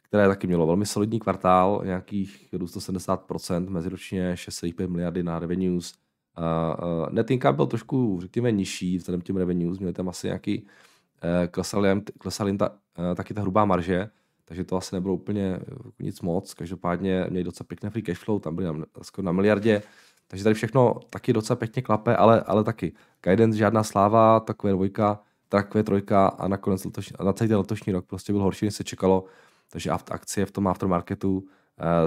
které 0.01 0.27
taky 0.27 0.47
mělo 0.47 0.67
velmi 0.67 0.85
solidní 0.85 1.19
kvartál, 1.19 1.81
nějakých 1.85 2.49
růst 2.53 2.77
170%, 2.77 3.69
meziročně 3.69 4.33
6,5 4.33 4.87
miliardy 4.87 5.23
na 5.23 5.39
revenues, 5.39 5.93
Uh, 6.37 7.13
net 7.13 7.31
income 7.31 7.55
byl 7.55 7.65
trošku, 7.67 8.19
řekněme, 8.21 8.51
nižší 8.51 8.97
vzhledem 8.97 9.21
těm 9.21 9.37
revenues, 9.37 9.79
měli 9.79 9.93
tam 9.93 10.09
asi 10.09 10.27
nějaký, 10.27 10.61
uh, 10.61 11.47
klesal 11.51 11.85
jim, 11.85 12.03
klesal 12.17 12.47
jim 12.47 12.57
ta, 12.57 12.69
uh, 12.69 13.15
taky 13.15 13.33
ta 13.33 13.41
hrubá 13.41 13.65
marže, 13.65 14.09
takže 14.45 14.63
to 14.63 14.77
asi 14.77 14.95
nebylo 14.95 15.13
úplně 15.13 15.59
nic 15.99 16.21
moc, 16.21 16.53
každopádně 16.53 17.25
měli 17.29 17.43
docela 17.43 17.67
pěkné 17.67 17.89
free 17.89 18.03
cash 18.03 18.19
flow, 18.19 18.39
tam 18.39 18.55
byli 18.55 18.83
skoro 19.01 19.25
na 19.25 19.31
miliardě, 19.31 19.81
takže 20.27 20.43
tady 20.43 20.53
všechno 20.53 20.99
taky 21.09 21.33
docela 21.33 21.57
pěkně 21.57 21.81
klape, 21.81 22.15
ale, 22.15 22.41
ale 22.41 22.63
taky 22.63 22.93
guidance, 23.23 23.57
žádná 23.57 23.83
sláva, 23.83 24.39
takové 24.39 24.73
dvojka, 24.73 25.19
takové 25.49 25.83
trojka 25.83 26.27
a 26.27 26.47
nakonec 26.47 26.85
letošní, 26.85 27.15
na 27.23 27.33
celý 27.33 27.47
ten 27.47 27.57
letošní 27.57 27.93
rok 27.93 28.05
prostě 28.05 28.33
byl 28.33 28.41
horší, 28.41 28.65
než 28.65 28.75
se 28.75 28.83
čekalo, 28.83 29.25
takže 29.69 29.89
akcie 29.89 30.45
v 30.45 30.51
tom 30.51 30.67
aftermarketu 30.67 31.37
uh, 31.37 31.45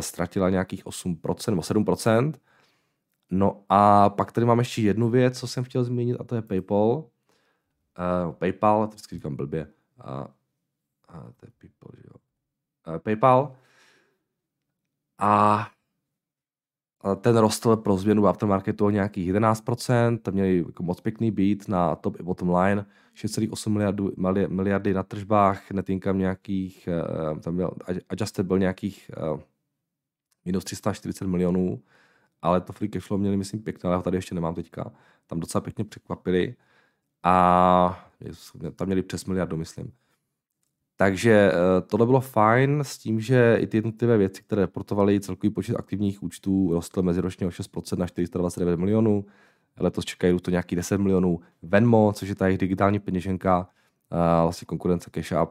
ztratila 0.00 0.50
nějakých 0.50 0.84
8% 0.84 1.50
nebo 1.50 1.62
7%, 1.62 2.32
No 3.30 3.64
a 3.68 4.10
pak 4.10 4.32
tady 4.32 4.46
mám 4.46 4.58
ještě 4.58 4.82
jednu 4.82 5.10
věc, 5.10 5.38
co 5.38 5.46
jsem 5.46 5.64
chtěl 5.64 5.84
zmínit, 5.84 6.16
a 6.20 6.24
to 6.24 6.34
je 6.34 6.42
PayPal. 6.42 6.88
Uh, 6.88 8.32
PayPal, 8.32 8.86
to 8.86 8.90
vždycky 8.90 9.14
říkám 9.14 9.36
blbě. 9.36 9.72
Uh, 10.04 10.26
uh, 11.14 11.30
to 11.36 11.46
je 11.46 11.50
PayPal, 11.58 11.90
jo. 12.04 12.27
Uh, 12.88 12.98
PayPal. 12.98 13.56
A 15.18 15.70
ten 17.20 17.36
rostl 17.36 17.76
pro 17.76 17.96
změnu 17.96 18.26
aftermarketu 18.26 18.86
o 18.86 18.90
nějakých 18.90 19.32
11%, 19.32 20.18
tam 20.18 20.34
měli 20.34 20.64
jako 20.66 20.82
moc 20.82 21.00
pěkný 21.00 21.30
beat 21.30 21.68
na 21.68 21.94
top 21.94 22.20
i 22.20 22.22
bottom 22.22 22.54
line, 22.54 22.86
6,8 23.14 23.70
miliardy, 23.70 24.48
miliardy 24.48 24.94
na 24.94 25.02
tržbách, 25.02 25.70
net 25.70 25.90
income 25.90 26.18
nějakých, 26.18 26.88
tam 27.40 27.56
byl, 27.56 27.70
adjusted 28.08 28.46
byl 28.46 28.58
nějakých 28.58 29.10
minus 30.44 30.64
340 30.64 31.26
milionů, 31.26 31.82
ale 32.42 32.60
to 32.60 32.72
free 32.72 32.88
cashflow 32.88 33.20
měli, 33.20 33.36
myslím, 33.36 33.62
pěkné, 33.62 33.88
ale 33.88 33.96
ho 33.96 34.02
tady 34.02 34.16
ještě 34.16 34.34
nemám 34.34 34.54
teďka. 34.54 34.92
Tam 35.26 35.40
docela 35.40 35.62
pěkně 35.62 35.84
překvapili 35.84 36.56
a 37.22 38.08
tam 38.76 38.86
měli 38.86 39.02
přes 39.02 39.24
miliardu, 39.24 39.56
myslím. 39.56 39.92
Takže 41.00 41.52
eh, 41.52 41.80
tohle 41.86 42.06
bylo 42.06 42.20
fajn 42.20 42.80
s 42.82 42.98
tím, 42.98 43.20
že 43.20 43.56
i 43.60 43.66
ty 43.66 43.76
jednotlivé 43.76 44.18
věci, 44.18 44.42
které 44.42 44.62
reportovaly, 44.62 45.20
celkový 45.20 45.50
počet 45.50 45.76
aktivních 45.76 46.22
účtů 46.22 46.74
rostl 46.74 47.02
meziročně 47.02 47.46
o 47.46 47.50
6% 47.50 47.98
na 47.98 48.06
429 48.06 48.76
milionů. 48.76 49.24
Letos 49.80 50.04
čekají 50.04 50.38
to 50.40 50.50
nějaký 50.50 50.76
10 50.76 50.98
milionů. 50.98 51.40
Venmo, 51.62 52.12
což 52.12 52.28
je 52.28 52.34
ta 52.34 52.46
jejich 52.46 52.58
digitální 52.58 52.98
peněženka, 52.98 53.68
vlastně 54.42 54.66
konkurence 54.66 55.10
CashUp, 55.10 55.50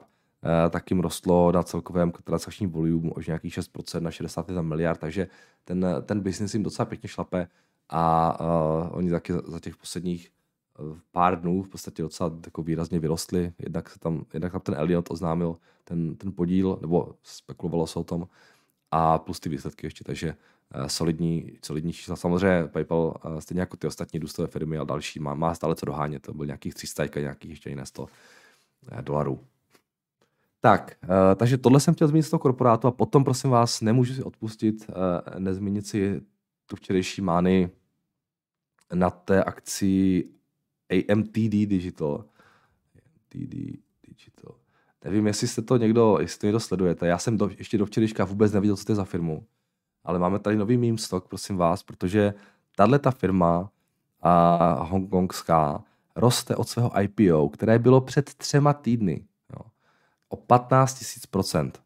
tak 0.69 0.91
jim 0.91 0.99
rostlo 0.99 1.51
na 1.51 1.63
celkovém 1.63 2.11
transakčním 2.23 2.69
volumu 2.69 3.13
už 3.13 3.27
nějakých 3.27 3.57
6% 3.57 4.01
na 4.01 4.11
61 4.11 4.61
miliard, 4.61 4.99
takže 4.99 5.27
ten, 5.63 5.85
ten 6.05 6.19
business 6.19 6.53
jim 6.53 6.63
docela 6.63 6.85
pěkně 6.85 7.09
šlape 7.09 7.47
a 7.89 8.37
uh, 8.39 8.97
oni 8.97 9.11
taky 9.11 9.33
za 9.33 9.59
těch 9.59 9.77
posledních 9.77 10.29
pár 11.11 11.41
dnů 11.41 11.63
v 11.63 11.69
podstatě 11.69 12.01
docela 12.01 12.31
jako 12.45 12.63
výrazně 12.63 12.99
vyrostly. 12.99 13.53
Jednak, 13.59 13.89
se 13.89 13.99
tam, 13.99 14.25
jednak 14.33 14.51
tam 14.51 14.61
ten 14.61 14.75
Elliot 14.75 15.11
oznámil 15.11 15.57
ten, 15.83 16.15
ten 16.15 16.31
podíl, 16.31 16.77
nebo 16.81 17.15
spekulovalo 17.23 17.87
se 17.87 17.99
o 17.99 18.03
tom, 18.03 18.27
a 18.91 19.17
plus 19.17 19.39
ty 19.39 19.49
výsledky 19.49 19.87
ještě, 19.87 20.03
takže 20.03 20.35
uh, 20.75 20.87
solidní, 20.87 21.57
solidní 21.65 21.93
čísla. 21.93 22.15
Samozřejmě 22.15 22.67
PayPal, 22.67 23.13
uh, 23.25 23.37
stejně 23.39 23.59
jako 23.59 23.77
ty 23.77 23.87
ostatní 23.87 24.19
důstové 24.19 24.47
firmy 24.47 24.77
a 24.77 24.83
další, 24.83 25.19
má, 25.19 25.33
má 25.33 25.53
stále 25.53 25.75
co 25.75 25.85
dohánět. 25.85 26.21
To 26.21 26.33
byl 26.33 26.45
nějakých 26.45 26.73
300, 26.73 27.05
nějakých 27.19 27.49
ještě 27.49 27.69
jiné 27.69 27.85
100 27.85 28.01
uh, 28.01 29.01
dolarů. 29.01 29.39
Tak, 30.61 30.97
takže 31.35 31.57
tohle 31.57 31.79
jsem 31.79 31.93
chtěl 31.93 32.07
zmínit 32.07 32.23
z 32.23 32.29
toho 32.29 32.39
korporátu 32.39 32.87
a 32.87 32.91
potom, 32.91 33.23
prosím 33.23 33.49
vás, 33.49 33.81
nemůžu 33.81 34.13
si 34.13 34.23
odpustit, 34.23 34.87
nezmínit 35.37 35.87
si 35.87 36.21
tu 36.65 36.75
včerejší 36.75 37.21
mány 37.21 37.69
na 38.93 39.09
té 39.09 39.43
akci 39.43 40.23
AMTD 40.89 41.67
Digital. 41.67 42.25
AMTD 42.95 43.55
Digital. 44.07 44.55
Nevím, 45.05 45.27
jestli 45.27 45.47
jste 45.47 45.61
to 45.61 45.77
někdo, 45.77 46.17
jestli 46.21 46.39
to 46.39 46.45
někdo 46.45 46.59
sledujete. 46.59 47.07
Já 47.07 47.17
jsem 47.17 47.37
do, 47.37 47.49
ještě 47.57 47.77
do 47.77 47.85
včerejška 47.85 48.25
vůbec 48.25 48.51
neviděl, 48.51 48.75
co 48.75 48.85
to 48.85 48.91
je 48.91 48.95
za 48.95 49.03
firmu. 49.03 49.45
Ale 50.03 50.19
máme 50.19 50.39
tady 50.39 50.55
nový 50.55 50.77
meme 50.77 50.97
stock, 50.97 51.27
prosím 51.27 51.57
vás, 51.57 51.83
protože 51.83 52.33
tahle 52.75 52.99
ta 52.99 53.11
firma 53.11 53.71
a 54.21 54.83
hongkongská 54.83 55.83
roste 56.15 56.55
od 56.55 56.69
svého 56.69 56.91
IPO, 57.01 57.49
které 57.49 57.79
bylo 57.79 58.01
před 58.01 58.33
třema 58.33 58.73
týdny. 58.73 59.25
Jo, 59.53 59.65
o 60.29 60.35
15 60.35 61.01
000 61.01 61.07
procent. 61.31 61.81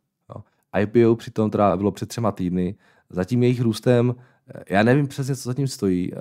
IPO 0.80 1.16
přitom 1.16 1.50
teda 1.50 1.78
bylo 1.78 1.92
před 1.92 2.10
třema 2.10 2.32
týdny. 2.32 2.76
Zatím 3.10 3.44
jejich 3.44 3.62
růstem, 3.62 4.16
já 4.70 4.84
nevím 4.84 5.08
přesně, 5.08 5.36
co 5.36 5.50
zatím 5.50 5.68
stojí, 5.68 6.12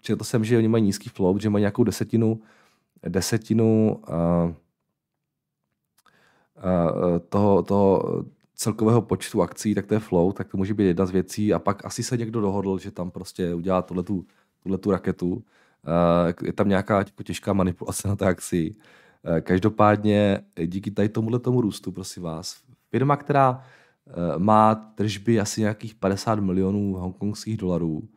četl 0.00 0.24
jsem, 0.24 0.44
že 0.44 0.58
oni 0.58 0.68
mají 0.68 0.84
nízký 0.84 1.08
flow, 1.08 1.38
že 1.38 1.50
mají 1.50 1.62
nějakou 1.62 1.84
desetinu, 1.84 2.40
desetinu 3.08 4.00
uh, 4.08 4.14
uh, 4.14 4.54
toho, 7.28 7.62
toho 7.62 8.24
celkového 8.54 9.02
počtu 9.02 9.42
akcí, 9.42 9.74
tak 9.74 9.86
to 9.86 9.94
je 9.94 10.00
flow, 10.00 10.32
tak 10.32 10.48
to 10.48 10.56
může 10.56 10.74
být 10.74 10.84
jedna 10.84 11.06
z 11.06 11.10
věcí 11.10 11.54
a 11.54 11.58
pak 11.58 11.84
asi 11.84 12.02
se 12.02 12.16
někdo 12.16 12.40
dohodl, 12.40 12.78
že 12.78 12.90
tam 12.90 13.10
prostě 13.10 13.54
udělá 13.54 13.82
tuhletu, 13.82 14.26
tuhletu 14.62 14.90
raketu. 14.90 15.32
Uh, 15.32 15.42
je 16.44 16.52
tam 16.52 16.68
nějaká 16.68 16.98
jako 16.98 17.22
těžká 17.22 17.52
manipulace 17.52 18.08
na 18.08 18.16
té 18.16 18.26
akci. 18.26 18.74
Uh, 19.22 19.38
každopádně 19.40 20.40
díky 20.66 20.90
tady 20.90 21.08
tomuhle 21.08 21.38
tomu 21.38 21.60
růstu, 21.60 21.92
prosím 21.92 22.22
vás, 22.22 22.56
firma, 22.90 23.16
která 23.16 23.64
má 24.38 24.74
tržby 24.74 25.40
asi 25.40 25.60
nějakých 25.60 25.94
50 25.94 26.38
milionů 26.40 26.92
hongkongských 26.94 27.56
dolarů, 27.56 28.08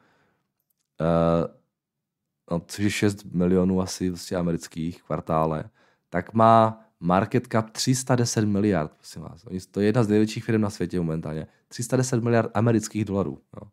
no, 2.51 2.61
což 2.67 2.83
je 2.83 2.89
6 2.89 3.23
milionů 3.23 3.81
asi 3.81 4.09
vlastně 4.09 4.37
amerických 4.37 5.03
kvartále, 5.03 5.63
tak 6.09 6.33
má 6.33 6.85
market 6.99 7.47
cap 7.47 7.69
310 7.69 8.45
miliard, 8.45 8.91
prosím 8.93 9.21
vás. 9.21 9.45
To 9.71 9.79
je 9.79 9.85
jedna 9.85 10.03
z 10.03 10.07
největších 10.07 10.43
firm 10.43 10.61
na 10.61 10.69
světě 10.69 10.99
momentálně. 10.99 11.47
310 11.67 12.23
miliard 12.23 12.51
amerických 12.53 13.05
dolarů. 13.05 13.41
No. 13.61 13.71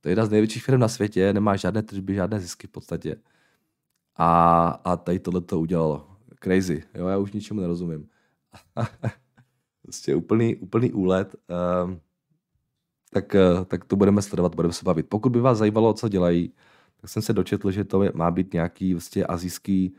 To 0.00 0.08
je 0.08 0.10
jedna 0.12 0.26
z 0.26 0.30
největších 0.30 0.64
firm 0.64 0.80
na 0.80 0.88
světě, 0.88 1.32
nemá 1.32 1.56
žádné 1.56 1.82
tržby, 1.82 2.14
žádné 2.14 2.40
zisky 2.40 2.66
v 2.66 2.70
podstatě. 2.70 3.16
A, 4.16 4.68
a 4.84 4.96
tady 4.96 5.18
tohle 5.18 5.40
to 5.40 5.60
udělalo. 5.60 6.16
Crazy. 6.42 6.82
Jo, 6.94 7.06
já 7.06 7.18
už 7.18 7.32
ničemu 7.32 7.60
nerozumím. 7.60 8.08
prostě 9.82 10.14
úplný, 10.14 10.56
úplný 10.56 10.92
úlet. 10.92 11.36
Um, 11.84 12.00
tak, 13.10 13.34
eh, 13.34 13.64
tak 13.64 13.84
to 13.84 13.96
budeme 13.96 14.22
sledovat, 14.22 14.54
budeme 14.54 14.72
se 14.72 14.84
bavit. 14.84 15.06
Pokud 15.08 15.32
by 15.32 15.40
vás 15.40 15.58
zajímalo, 15.58 15.94
co 15.94 16.08
dělají, 16.08 16.52
tak 17.00 17.10
jsem 17.10 17.22
se 17.22 17.32
dočetl, 17.32 17.70
že 17.70 17.84
to 17.84 18.04
má 18.14 18.30
být 18.30 18.52
nějaký 18.52 18.94
vlastně 18.94 19.24
azijský 19.24 19.94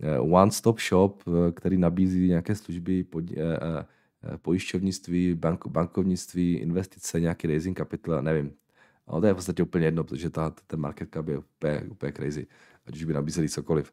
eh, 0.00 0.18
one-stop 0.18 0.80
shop, 0.80 1.22
eh, 1.26 1.52
který 1.52 1.78
nabízí 1.78 2.28
nějaké 2.28 2.54
služby, 2.54 3.04
pod, 3.04 3.24
pojišťovnictví, 4.42 5.34
bank, 5.34 5.66
bankovnictví, 5.66 6.54
investice, 6.54 7.20
nějaký 7.20 7.46
raising 7.46 7.78
capital, 7.78 8.22
nevím. 8.22 8.52
Ale 9.06 9.20
to 9.20 9.26
je 9.26 9.32
v 9.32 9.36
podstatě 9.36 9.62
úplně 9.62 9.86
jedno, 9.86 10.04
protože 10.04 10.30
ta, 10.30 10.50
ten 10.66 10.80
market 10.80 11.08
cap 11.14 11.28
je 11.28 11.38
úplně, 11.38 11.82
úplně 11.90 12.12
crazy, 12.12 12.46
ať 12.86 12.96
už 12.96 13.04
by 13.04 13.12
nabízeli 13.12 13.48
cokoliv. 13.48 13.92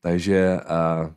Takže 0.00 0.60
uh, 0.70 1.12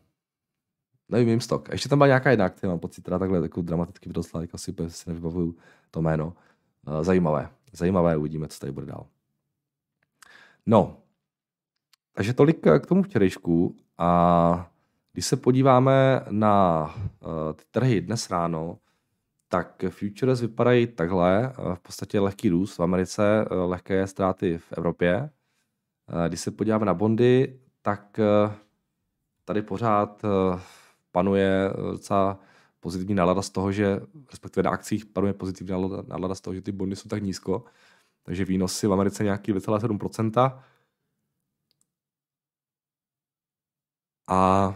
nevím, 1.09 1.29
jim 1.29 1.41
stok. 1.41 1.69
A 1.69 1.71
ještě 1.73 1.89
tam 1.89 1.99
byla 1.99 2.07
nějaká 2.07 2.31
jiná 2.31 2.49
která 2.49 2.71
mám 2.71 2.79
pocit, 2.79 3.01
teda 3.01 3.19
takhle 3.19 3.39
jako 3.39 3.61
dramaticky 3.61 4.09
vyrostla, 4.09 4.41
tak 4.41 4.49
asi 4.53 4.73
si 4.87 5.09
nevybavuju 5.09 5.55
to 5.91 6.01
jméno. 6.01 6.33
Eh, 6.87 7.03
zajímavé. 7.03 7.49
Zajímavé, 7.73 8.17
uvidíme, 8.17 8.47
co 8.47 8.59
tady 8.59 8.71
bude 8.71 8.85
dál. 8.85 9.05
No, 10.65 10.97
takže 12.13 12.33
tolik 12.33 12.59
k 12.79 12.85
tomu 12.85 13.03
včerejšku 13.03 13.75
a 13.97 14.71
když 15.13 15.25
se 15.25 15.35
podíváme 15.37 16.21
na 16.29 16.83
uh, 16.85 17.53
ty 17.55 17.63
trhy 17.71 18.01
dnes 18.01 18.29
ráno, 18.29 18.77
tak 19.49 19.83
futures 19.89 20.41
vypadají 20.41 20.87
takhle, 20.87 21.53
v 21.73 21.79
podstatě 21.79 22.19
lehký 22.19 22.49
růst 22.49 22.77
v 22.77 22.83
Americe, 22.83 23.45
lehké 23.49 24.07
ztráty 24.07 24.57
v 24.57 24.71
Evropě. 24.71 25.29
Když 26.27 26.39
se 26.39 26.51
podíváme 26.51 26.85
na 26.85 26.93
bondy, 26.93 27.59
tak 27.81 28.19
tady 29.45 29.61
pořád 29.61 30.21
panuje 31.11 31.73
docela 31.91 32.39
pozitivní 32.79 33.15
nálada 33.15 33.41
z 33.41 33.49
toho, 33.49 33.71
že 33.71 33.99
respektive 34.31 34.63
na 34.63 34.69
akcích 34.69 35.05
panuje 35.05 35.33
pozitivní 35.33 35.71
nálada, 36.07 36.35
z 36.35 36.41
toho, 36.41 36.53
že 36.53 36.61
ty 36.61 36.71
bondy 36.71 36.95
jsou 36.95 37.09
tak 37.09 37.23
nízko, 37.23 37.63
takže 38.23 38.45
výnosy 38.45 38.87
v 38.87 38.93
Americe 38.93 39.23
nějaký 39.23 39.53
2,7%. 39.53 40.61
A 44.29 44.75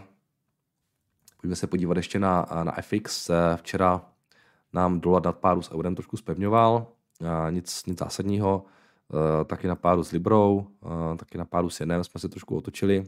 pojďme 1.40 1.56
se 1.56 1.66
podívat 1.66 1.96
ještě 1.96 2.18
na, 2.18 2.46
na 2.62 2.72
FX. 2.80 3.30
Včera 3.56 4.12
nám 4.72 5.00
dolar 5.00 5.24
nad 5.24 5.38
páru 5.38 5.62
s 5.62 5.72
eurem 5.72 5.94
trošku 5.94 6.16
spevňoval, 6.16 6.86
nic, 7.50 7.86
nic 7.86 7.98
zásadního. 7.98 8.64
Taky 9.44 9.68
na 9.68 9.76
páru 9.76 10.04
s 10.04 10.10
Librou, 10.10 10.66
taky 11.18 11.38
na 11.38 11.44
páru 11.44 11.70
s 11.70 11.80
jenem 11.80 12.04
jsme 12.04 12.20
se 12.20 12.28
trošku 12.28 12.56
otočili. 12.56 13.04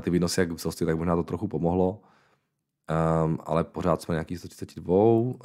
Ty 0.00 0.10
výnosy, 0.10 0.40
jak 0.40 0.52
vzrostly, 0.52 0.86
tak 0.86 0.96
možná 0.96 1.16
to 1.16 1.22
trochu 1.22 1.48
pomohlo. 1.48 2.02
Um, 3.24 3.38
ale 3.44 3.64
pořád 3.64 4.02
jsme 4.02 4.14
nějaký 4.14 4.36
132, 4.36 4.94
uh, 4.94 5.36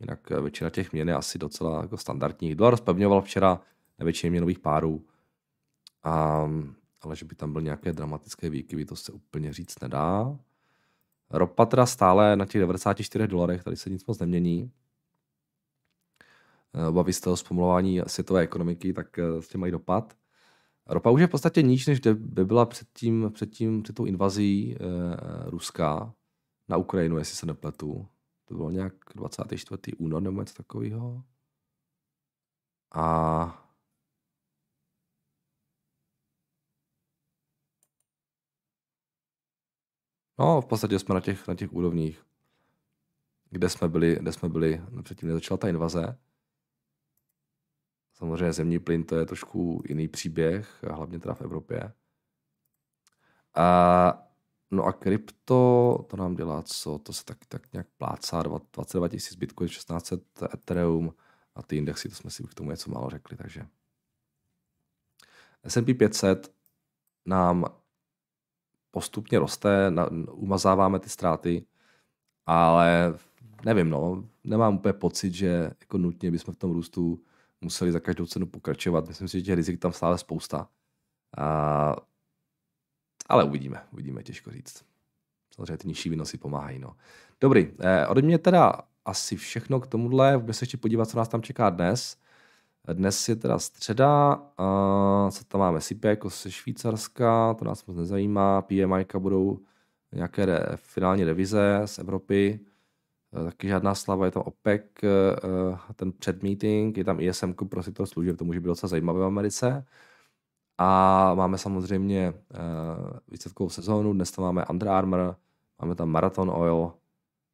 jinak 0.00 0.30
většina 0.30 0.70
těch 0.70 0.92
měn 0.92 1.08
je 1.08 1.14
asi 1.14 1.38
docela 1.38 1.82
jako 1.82 1.96
standardní. 1.96 2.54
Dolar 2.54 2.76
spevňoval 2.76 3.22
včera 3.22 3.60
na 3.98 4.04
většině 4.04 4.30
měnových 4.30 4.58
párů, 4.58 5.04
um, 6.44 6.74
ale 7.00 7.16
že 7.16 7.24
by 7.24 7.34
tam 7.34 7.52
byl 7.52 7.62
nějaké 7.62 7.92
dramatické 7.92 8.50
výkyvy, 8.50 8.84
to 8.84 8.96
se 8.96 9.12
úplně 9.12 9.52
říct 9.52 9.80
nedá. 9.82 10.38
Ropa 11.30 11.66
teda 11.66 11.86
stále 11.86 12.36
na 12.36 12.46
těch 12.46 12.60
94 12.60 13.26
dolarech, 13.26 13.64
tady 13.64 13.76
se 13.76 13.90
nic 13.90 14.06
moc 14.06 14.18
nemění. 14.18 14.70
Obavy 16.88 17.12
z 17.12 17.20
toho 17.20 17.36
zpomalování 17.36 18.00
světové 18.06 18.40
ekonomiky, 18.40 18.92
tak 18.92 19.18
s 19.40 19.48
tím 19.48 19.60
mají 19.60 19.72
dopad. 19.72 20.14
Ropa 20.86 21.10
už 21.10 21.20
je 21.20 21.26
v 21.26 21.30
podstatě 21.30 21.62
níž, 21.62 21.86
než 21.86 22.00
by 22.14 22.44
byla 22.44 22.66
předtím, 22.66 23.30
předtím 23.34 23.82
před 23.82 23.96
tou 23.96 24.04
invazí 24.04 24.76
e, 24.76 24.76
Ruska 25.50 26.14
na 26.68 26.76
Ukrajinu, 26.76 27.18
jestli 27.18 27.36
se 27.36 27.46
nepletu. 27.46 28.08
To 28.44 28.54
bylo 28.54 28.70
nějak 28.70 28.94
24. 29.14 29.96
únor 29.98 30.22
nebo 30.22 30.40
něco 30.40 30.54
takového. 30.54 31.24
A 32.94 33.64
No, 40.38 40.60
v 40.60 40.66
podstatě 40.66 40.98
jsme 40.98 41.14
na 41.14 41.20
těch, 41.20 41.48
na 41.48 41.54
těch 41.54 41.72
úrovních, 41.72 42.26
kde 43.50 43.68
jsme 43.68 43.88
byli, 43.88 44.16
kde 44.20 44.32
jsme 44.32 44.48
byli 44.48 44.82
předtím, 45.02 45.28
než 45.28 45.34
začala 45.34 45.58
ta 45.58 45.68
invaze. 45.68 46.18
Samozřejmě 48.14 48.52
zemní 48.52 48.78
plyn 48.78 49.04
to 49.04 49.16
je 49.16 49.26
trošku 49.26 49.82
jiný 49.88 50.08
příběh, 50.08 50.84
hlavně 50.90 51.18
teda 51.18 51.34
v 51.34 51.42
Evropě. 51.42 51.92
A 53.54 54.27
No 54.70 54.84
a 54.84 54.92
krypto, 54.92 56.04
to 56.10 56.16
nám 56.16 56.34
dělá 56.34 56.62
co? 56.62 56.98
To 56.98 57.12
se 57.12 57.24
tak, 57.24 57.38
tak 57.48 57.72
nějak 57.72 57.86
plácá, 57.98 58.42
22 58.42 59.08
tisíc 59.08 59.36
Bitcoin, 59.36 59.68
1600 59.68 60.22
Ethereum 60.54 61.14
a 61.54 61.62
ty 61.62 61.76
indexy, 61.76 62.08
to 62.08 62.14
jsme 62.14 62.30
si 62.30 62.42
k 62.42 62.54
tomu 62.54 62.70
něco 62.70 62.90
málo 62.90 63.10
řekli, 63.10 63.36
takže 63.36 63.66
S&P 65.64 65.94
500 65.94 66.54
nám 67.26 67.64
postupně 68.90 69.38
roste, 69.38 69.90
na, 69.90 70.10
umazáváme 70.32 70.98
ty 71.00 71.08
ztráty, 71.08 71.66
ale 72.46 73.18
nevím, 73.64 73.90
no, 73.90 74.28
nemám 74.44 74.74
úplně 74.74 74.92
pocit, 74.92 75.34
že 75.34 75.70
jako 75.80 75.98
nutně 75.98 76.30
bychom 76.30 76.54
v 76.54 76.58
tom 76.58 76.72
růstu 76.72 77.22
museli 77.60 77.92
za 77.92 78.00
každou 78.00 78.26
cenu 78.26 78.46
pokračovat. 78.46 79.08
Myslím 79.08 79.28
si, 79.28 79.38
že 79.38 79.44
těch 79.44 79.54
rizik 79.54 79.80
tam 79.80 79.92
stále 79.92 80.18
spousta. 80.18 80.68
A 81.38 81.96
ale 83.28 83.44
uvidíme, 83.44 83.82
uvidíme, 83.92 84.22
těžko 84.22 84.50
říct. 84.50 84.84
samozřejmě 85.54 85.76
ty 85.76 85.88
nižší 85.88 86.10
výnosy 86.10 86.38
pomáhají. 86.38 86.78
No. 86.78 86.96
Dobrý, 87.40 87.72
eh, 87.80 88.06
ode 88.06 88.22
mě 88.22 88.38
teda 88.38 88.72
asi 89.04 89.36
všechno 89.36 89.80
k 89.80 89.86
tomuhle. 89.86 90.32
Budeme 90.38 90.52
se 90.52 90.62
ještě 90.62 90.76
podívat, 90.76 91.08
co 91.08 91.18
nás 91.18 91.28
tam 91.28 91.42
čeká 91.42 91.70
dnes. 91.70 92.16
Dnes 92.92 93.28
je 93.28 93.36
teda 93.36 93.58
středa, 93.58 94.36
uh, 94.36 95.30
co 95.30 95.44
tam 95.48 95.60
máme, 95.60 95.80
SIPEC 95.80 96.08
jako 96.08 96.28
ze 96.28 96.50
Švýcarska, 96.50 97.54
to 97.54 97.64
nás 97.64 97.86
moc 97.86 97.96
nezajímá, 97.96 98.62
PMI 98.62 99.06
budou 99.18 99.58
nějaké 100.12 100.46
re, 100.46 100.66
finální 100.76 101.24
revize 101.24 101.82
z 101.84 101.98
Evropy, 101.98 102.60
uh, 103.30 103.44
taky 103.44 103.68
žádná 103.68 103.94
slava, 103.94 104.24
je 104.24 104.30
tam 104.30 104.42
OPEC, 104.46 104.82
uh, 105.02 105.78
ten 105.96 106.12
předmeeting, 106.12 106.96
je 106.96 107.04
tam 107.04 107.20
ISM 107.20 107.52
pro 107.52 107.82
sektor 107.82 108.06
služeb, 108.06 108.36
to 108.38 108.44
může 108.44 108.60
být 108.60 108.66
docela 108.66 108.88
zajímavé 108.88 109.20
v 109.20 109.24
Americe. 109.24 109.84
A 110.78 111.34
máme 111.34 111.58
samozřejmě 111.58 112.32
uh, 112.32 113.18
výsledkovou 113.28 113.70
sezónu, 113.70 114.12
dnes 114.12 114.30
tam 114.30 114.44
máme 114.44 114.66
Under 114.66 114.88
Armour, 114.88 115.36
máme 115.78 115.94
tam 115.94 116.10
Marathon 116.10 116.50
Oil, 116.50 116.92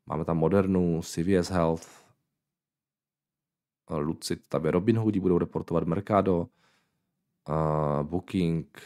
máme 0.06 0.24
tam 0.24 0.36
Modernu, 0.36 1.02
CVS 1.02 1.50
Health, 1.50 2.04
Lucid, 3.90 4.48
tam 4.48 4.64
je 4.64 4.70
Robin 4.70 4.98
Hoodí, 4.98 5.20
budou 5.20 5.38
reportovat 5.38 5.84
Mercado, 5.84 6.48
uh, 7.48 8.02
Booking 8.02 8.82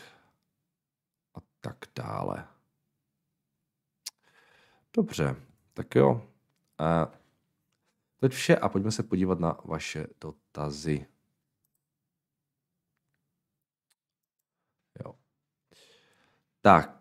a 1.34 1.38
tak 1.60 1.76
dále. 1.96 2.46
Dobře, 4.96 5.36
tak 5.74 5.94
jo. 5.94 6.10
Uh, 6.12 7.12
teď 8.20 8.32
vše 8.32 8.56
a 8.56 8.68
pojďme 8.68 8.92
se 8.92 9.02
podívat 9.02 9.40
na 9.40 9.58
vaše 9.64 10.06
dotazy. 10.20 11.06
Jo. 15.04 15.14
Tak. 16.68 16.98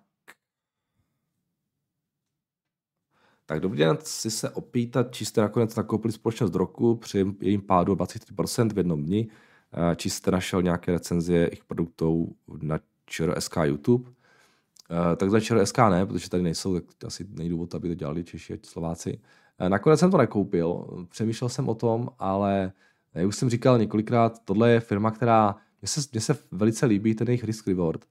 Tak 3.46 3.60
dobrý 3.60 3.80
den, 3.80 3.98
chci 3.98 4.32
se 4.32 4.50
opýtat, 4.50 5.12
či 5.12 5.26
jste 5.26 5.42
nakonec 5.42 5.76
nakoupili 5.76 6.12
společnost 6.12 6.56
roku 6.56 6.96
při 6.96 7.26
jejím 7.42 7.62
pádu 7.62 7.96
23% 7.96 8.74
v 8.74 8.78
jednom 8.78 9.04
dni, 9.04 9.28
eh, 9.74 9.96
či 9.96 10.10
jste 10.10 10.32
našel 10.32 10.62
nějaké 10.62 10.92
recenzie 10.92 11.40
jejich 11.40 11.64
produktů 11.64 12.36
na 12.62 12.80
ČRSK 13.06 13.56
YouTube. 13.64 14.12
Eh, 14.12 15.16
tak 15.16 15.30
za 15.30 15.40
ČRSK 15.40 15.78
ne, 15.78 16.06
protože 16.06 16.30
tady 16.30 16.44
nejsou, 16.44 16.80
tak 16.80 16.84
asi 17.06 17.28
není 17.30 17.50
důvod, 17.50 17.76
aby 17.76 17.88
to 17.88 17.94
dělali 17.94 18.24
Češi 18.24 18.54
a 18.54 18.58
Slováci. 18.64 19.22
Eh, 19.60 19.70
nakonec 19.70 20.00
jsem 20.00 20.12
to 20.12 20.18
nekoupil, 20.18 20.88
přemýšlel 21.10 21.50
jsem 21.50 21.70
o 21.70 21.76
tom, 21.76 22.10
ale 22.20 22.72
jak 23.14 23.28
už 23.28 23.36
jsem 23.36 23.50
říkal 23.50 23.78
několikrát, 23.78 24.46
tohle 24.46 24.72
je 24.72 24.80
firma, 24.80 25.12
která 25.12 25.56
mně 25.82 25.88
se, 25.88 26.02
mně 26.12 26.22
se 26.22 26.38
velice 26.52 26.86
líbí 26.86 27.16
ten 27.16 27.28
jejich 27.28 27.44
risk 27.44 27.68
reward, 27.68 28.06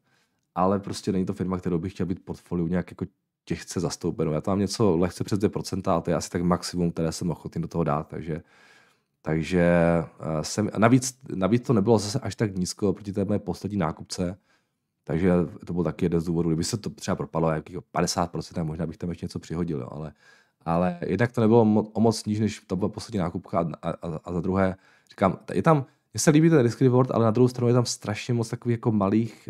ale 0.56 0.78
prostě 0.78 1.12
není 1.12 1.26
to 1.26 1.34
firma, 1.34 1.58
kterou 1.58 1.78
bych 1.78 1.92
chtěl 1.92 2.06
být 2.06 2.24
portfoliu 2.24 2.66
nějak 2.66 2.90
jako 2.90 3.04
těžce 3.44 3.80
zastoupenou. 3.80 4.32
Já 4.32 4.40
tam 4.40 4.52
mám 4.52 4.58
něco 4.58 4.96
lehce 4.96 5.24
přes 5.24 5.38
2% 5.38 5.96
a 5.96 6.00
to 6.00 6.10
je 6.10 6.16
asi 6.16 6.30
tak 6.30 6.42
maximum, 6.42 6.92
které 6.92 7.12
jsem 7.12 7.30
ochotný 7.30 7.62
do 7.62 7.68
toho 7.68 7.84
dát, 7.84 8.08
takže 8.08 8.42
takže 9.22 9.60
eh, 9.60 10.44
jsem, 10.44 10.70
navíc, 10.78 11.18
navíc 11.34 11.66
to 11.66 11.72
nebylo 11.72 11.98
zase 11.98 12.20
až 12.20 12.34
tak 12.34 12.56
nízko 12.56 12.92
proti 12.92 13.12
té 13.12 13.24
mé 13.24 13.38
poslední 13.38 13.78
nákupce, 13.78 14.38
takže 15.04 15.32
to 15.66 15.72
byl 15.72 15.84
taky 15.84 16.04
jeden 16.04 16.20
z 16.20 16.24
důvodů. 16.24 16.48
Kdyby 16.48 16.64
se 16.64 16.76
to 16.76 16.90
třeba 16.90 17.16
propadlo 17.16 17.50
jakých 17.50 17.76
50%, 17.76 18.54
tak 18.54 18.64
možná 18.64 18.86
bych 18.86 18.96
tam 18.96 19.10
ještě 19.10 19.24
něco 19.24 19.38
přihodil, 19.38 19.80
jo, 19.80 19.88
ale, 19.90 20.12
ale 20.64 20.98
jednak 21.06 21.32
to 21.32 21.40
nebylo 21.40 21.64
mo- 21.64 21.90
o 21.92 22.00
moc 22.00 22.24
níž, 22.24 22.40
než 22.40 22.60
to 22.60 22.76
byla 22.76 22.88
poslední 22.88 23.18
nákupka 23.18 23.58
a, 23.82 23.90
a, 23.90 24.20
a 24.24 24.32
za 24.32 24.40
druhé, 24.40 24.76
říkám, 25.10 25.38
je 25.52 25.62
tam, 25.62 25.86
mně 26.16 26.20
se 26.20 26.30
líbí 26.30 26.50
ten 26.50 26.60
risk 26.60 26.82
reward, 26.82 27.10
ale 27.10 27.24
na 27.24 27.30
druhou 27.30 27.48
stranu 27.48 27.68
je 27.68 27.74
tam 27.74 27.84
strašně 27.84 28.34
moc 28.34 28.48
takových 28.48 28.74
jako 28.74 28.92
malých, 28.92 29.48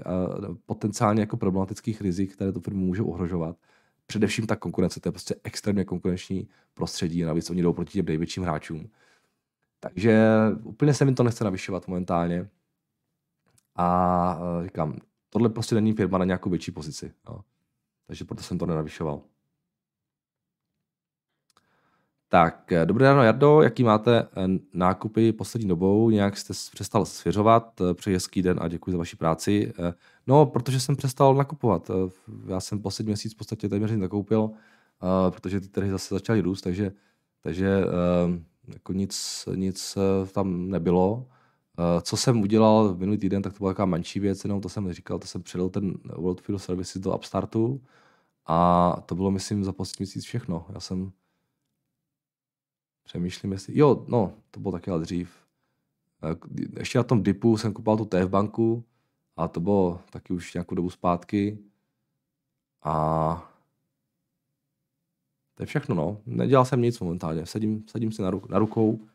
uh, 0.49 0.57
potenciálně 0.67 1.21
jako 1.21 1.37
problematických 1.37 2.01
rizik, 2.01 2.33
které 2.33 2.53
tu 2.53 2.61
firmu 2.61 2.87
můžou 2.87 3.07
ohrožovat. 3.07 3.57
Především 4.07 4.47
ta 4.47 4.57
konkurence, 4.57 5.01
to 5.01 5.09
je 5.09 5.13
prostě 5.13 5.35
extrémně 5.45 5.85
konkurenční 5.85 6.49
prostředí, 6.75 7.23
navíc 7.23 7.51
oni 7.51 7.63
jdou 7.63 7.73
proti 7.73 7.93
těm 7.93 8.07
největším 8.07 8.43
hráčům. 8.43 8.91
Takže 9.81 10.27
úplně 10.63 10.95
se 10.95 11.05
mi 11.05 11.15
to 11.15 11.23
nechce 11.23 11.45
navyšovat 11.45 11.89
momentálně. 11.89 12.49
A 13.75 14.39
uh, 14.39 14.65
říkám, 14.65 14.97
tohle 15.31 15.49
prostě 15.49 15.75
není 15.75 15.93
firma 15.93 16.19
na 16.19 16.25
nějakou 16.25 16.51
větší 16.51 16.71
pozici. 16.71 17.13
Jo. 17.29 17.41
Takže 18.07 18.25
proto 18.25 18.43
jsem 18.43 18.59
to 18.59 18.67
nenavyšoval. 18.67 19.23
Tak, 22.29 22.73
eh, 22.73 22.87
dobré 22.87 23.09
ráno, 23.09 23.23
Jardo, 23.23 23.62
jaký 23.62 23.85
máte 23.85 24.19
eh, 24.19 24.27
nákupy 24.75 25.33
poslední 25.33 25.69
dobou? 25.69 26.11
Nějak 26.11 26.37
jste 26.37 26.55
přestal 26.73 27.05
svěřovat? 27.07 27.81
Eh, 27.81 27.95
přeji 27.95 28.15
hezký 28.15 28.43
den 28.43 28.59
a 28.61 28.69
děkuji 28.69 28.91
za 28.91 28.99
vaši 28.99 29.17
práci. 29.17 29.73
No, 30.27 30.47
protože 30.47 30.81
jsem 30.81 30.97
přestal 30.97 31.35
nakupovat. 31.35 31.91
Já 32.47 32.61
jsem 32.61 32.83
poslední 32.83 33.11
měsíc 33.11 33.35
v 33.35 33.37
podstatě 33.37 33.69
téměř 33.69 33.91
nakoupil, 33.91 34.51
protože 35.31 35.61
ty 35.61 35.69
trhy 35.69 35.91
zase 35.91 36.15
začaly 36.15 36.41
růst, 36.41 36.61
takže, 36.62 36.93
takže 37.43 37.85
jako 38.69 38.93
nic, 38.93 39.45
nic 39.55 39.99
tam 40.33 40.71
nebylo. 40.71 41.27
Co 42.03 42.17
jsem 42.17 42.41
udělal 42.41 42.95
v 42.95 42.99
minulý 42.99 43.19
týden, 43.19 43.43
tak 43.43 43.53
to 43.53 43.59
byla 43.59 43.71
taková 43.71 43.87
menší 43.87 44.21
věc, 44.21 44.45
jenom 44.45 44.61
to 44.61 44.69
jsem 44.69 44.85
neříkal, 44.85 45.19
to 45.19 45.27
jsem 45.27 45.43
předal 45.43 45.69
ten 45.69 45.95
World 46.17 46.41
Field 46.41 46.62
Services 46.62 47.03
do 47.03 47.17
Upstartu 47.17 47.81
a 48.47 48.97
to 49.07 49.15
bylo, 49.15 49.31
myslím, 49.31 49.65
za 49.65 49.73
poslední 49.73 50.03
měsíc 50.03 50.25
všechno. 50.25 50.67
Já 50.75 50.81
jsem 50.81 51.12
Přemýšlím, 53.07 53.53
jestli... 53.53 53.79
Jo, 53.79 54.05
no, 54.09 54.35
to 54.51 54.61
bylo 54.61 54.73
taky 54.73 54.90
ale 54.90 55.01
dřív. 55.01 55.47
Eh, 56.23 56.37
ještě 56.79 56.99
na 56.99 57.05
tom 57.05 57.23
dipu 57.23 57.57
jsem 57.57 57.73
kupoval 57.73 57.97
tu 57.97 58.05
TF 58.05 58.29
banku 58.29 58.85
a 59.37 59.49
to 59.49 59.61
bylo 59.61 60.01
taky 60.11 60.33
už 60.33 60.55
nějakou 60.55 60.75
dobu 60.75 60.90
zpátky. 60.90 61.59
A 62.83 63.53
to 65.55 65.62
je 65.62 65.66
všechno, 65.66 65.95
no. 65.95 66.23
Nedělal 66.27 66.64
jsem 66.64 66.83
nic 66.83 67.01
momentálně. 67.01 67.47
Sedím, 67.47 67.85
sedím 67.88 68.12
si 68.12 68.23
na, 68.23 68.31
ruk, 68.31 68.49
na 68.49 68.59
rukou 68.59 69.07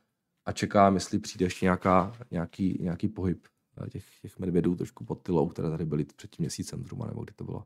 a 0.46 0.52
čekám, 0.52 0.94
jestli 0.94 1.20
přijde 1.20 1.46
ještě 1.46 1.66
nějaká, 1.66 2.14
nějaký, 2.32 2.78
nějaký 2.82 3.08
pohyb 3.08 3.48
eh, 3.86 3.90
těch, 3.90 4.20
těch 4.22 4.40
medvědů 4.40 4.76
trošku 4.76 5.06
pod 5.06 5.22
tylou, 5.22 5.50
které 5.50 5.70
tady 5.70 5.86
byly 5.86 6.06
před 6.06 6.32
tím 6.32 6.44
měsícem 6.44 6.84
zhruba, 6.84 7.08
nebo 7.08 7.24
kdy 7.24 7.34
to 7.34 7.44
bylo. 7.44 7.66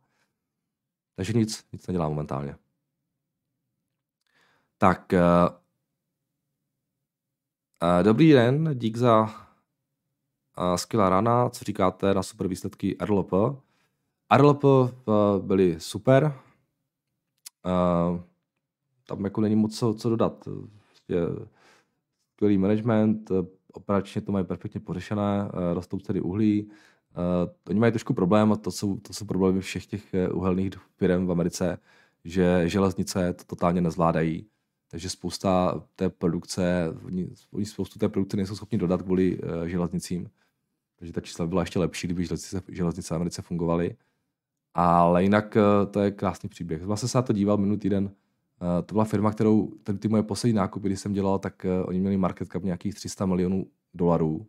Takže 1.16 1.34
nic, 1.34 1.66
nic 1.74 1.88
nedělám 1.88 2.12
momentálně. 2.12 2.56
Tak, 4.78 5.14
eh, 5.14 5.22
dobrý 8.04 8.32
den, 8.32 8.70
dík 8.74 8.98
za 8.98 9.22
uh, 9.24 10.76
skvělá 10.76 11.10
rána. 11.10 11.50
Co 11.50 11.66
říkáte 11.66 12.14
na 12.14 12.24
super 12.24 12.48
výsledky 12.48 12.98
RLP? 13.02 13.32
RLP 14.38 14.64
uh, 14.64 14.90
byly 15.42 15.80
super. 15.80 16.34
Tam 19.08 19.24
jako 19.24 19.42
není 19.42 19.56
moc 19.56 19.80
co, 19.80 19.94
co 19.94 20.10
dodat. 20.10 20.48
Je 21.08 21.22
skvělý 22.34 22.58
management, 22.58 23.32
operačně 23.74 24.22
to 24.22 24.32
mají 24.32 24.46
perfektně 24.46 24.80
pořešené, 24.80 25.52
rostou 25.74 26.00
ceny 26.00 26.22
uhlí. 26.22 26.64
Uh, 26.66 26.72
oni 27.70 27.80
mají 27.80 27.92
trošku 27.92 28.14
problém, 28.14 28.52
a 28.52 28.56
to 28.56 28.72
jsou, 28.72 28.98
to 28.98 29.14
jsou 29.14 29.26
problémy 29.26 29.62
všech 29.62 29.86
těch 29.86 30.04
uhelných 30.32 30.74
firm 30.98 31.28
v 31.28 31.32
Americe, 31.32 31.78
že 32.24 32.70
železnice 32.70 33.34
to 33.34 33.44
totálně 33.44 33.82
nezvládají 33.82 34.48
takže 34.96 35.10
spousta 35.10 35.82
té 35.96 36.10
produkce, 36.10 36.94
oni, 37.06 37.30
oni 37.52 37.66
spoustu 37.66 38.00
té 38.00 38.10
produkce 38.10 38.38
nejsou 38.38 38.56
schopni 38.56 38.78
dodat 38.78 39.02
kvůli 39.02 39.40
uh, 39.40 39.64
železnicím. 39.66 40.30
Takže 40.96 41.14
ta 41.14 41.22
čísla 41.22 41.48
byla 41.48 41.62
ještě 41.62 41.80
lepší, 41.80 42.08
kdyby 42.08 42.26
železnice, 42.26 42.62
železnice 42.68 43.14
v 43.14 43.16
Americe 43.16 43.42
fungovaly. 43.42 43.96
Ale 44.74 45.24
jinak 45.24 45.56
uh, 45.56 45.92
to 45.92 46.00
je 46.00 46.12
krásný 46.12 46.50
příběh. 46.50 46.84
Vlastně 46.84 47.10
se 47.10 47.18
na 47.18 47.22
to 47.22 47.34
díval 47.34 47.58
minulý 47.58 47.80
týden. 47.80 48.06
Uh, 48.06 48.12
to 48.86 48.94
byla 48.94 49.06
firma, 49.06 49.32
kterou, 49.32 49.68
tady 49.84 49.98
ty 49.98 50.08
moje 50.08 50.24
poslední 50.24 50.56
nákupy, 50.56 50.88
když 50.88 51.00
jsem 51.00 51.14
dělal, 51.14 51.40
tak 51.40 51.66
uh, 51.66 51.90
oni 51.90 52.00
měli 52.00 52.18
market 52.18 52.52
cap 52.52 52.64
nějakých 52.64 52.96
300 52.96 53.26
milionů 53.26 53.68
dolarů 53.94 54.48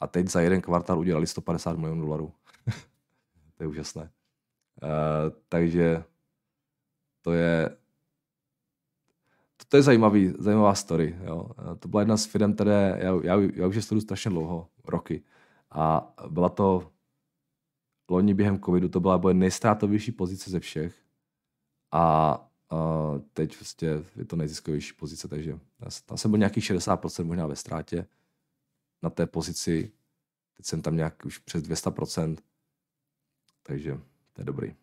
a 0.00 0.06
teď 0.06 0.28
za 0.28 0.40
jeden 0.40 0.60
kvartál 0.60 0.98
udělali 0.98 1.26
150 1.26 1.78
milionů 1.78 2.00
dolarů. 2.00 2.32
to 3.56 3.62
je 3.62 3.66
úžasné. 3.66 4.02
Uh, 4.02 4.08
takže 5.48 6.04
to 7.22 7.32
je 7.32 7.76
to 9.68 9.76
je 9.76 9.82
zajímavý, 9.82 10.32
zajímavá 10.38 10.74
story. 10.74 11.18
Jo. 11.24 11.50
To 11.78 11.88
byla 11.88 12.00
jedna 12.02 12.16
z 12.16 12.26
firm, 12.26 12.54
které 12.54 12.98
já, 13.02 13.12
já, 13.22 13.36
já 13.54 13.66
už 13.66 13.76
je 13.76 13.82
sleduju 13.82 14.00
strašně 14.00 14.30
dlouho, 14.30 14.68
roky. 14.84 15.22
A 15.70 16.14
byla 16.28 16.48
to 16.48 16.92
loni 18.10 18.34
během 18.34 18.60
covidu, 18.60 18.88
to 18.88 19.00
byla 19.00 19.20
nejstrátovější 19.32 20.12
pozice 20.12 20.50
ze 20.50 20.60
všech. 20.60 20.94
A 21.92 22.38
uh, 22.72 23.20
teď 23.32 23.60
vlastně 23.60 23.88
je 24.16 24.24
to 24.24 24.36
nejziskovější 24.36 24.92
pozice, 24.92 25.28
takže 25.28 25.58
tam 26.06 26.18
jsem 26.18 26.30
byl 26.30 26.38
nějakých 26.38 26.64
60% 26.64 27.24
možná 27.24 27.46
ve 27.46 27.56
ztrátě 27.56 28.06
na 29.02 29.10
té 29.10 29.26
pozici. 29.26 29.92
Teď 30.56 30.66
jsem 30.66 30.82
tam 30.82 30.96
nějak 30.96 31.24
už 31.24 31.38
přes 31.38 31.62
200%, 31.62 32.36
takže 33.62 34.00
to 34.32 34.40
je 34.40 34.44
dobrý. 34.44 34.74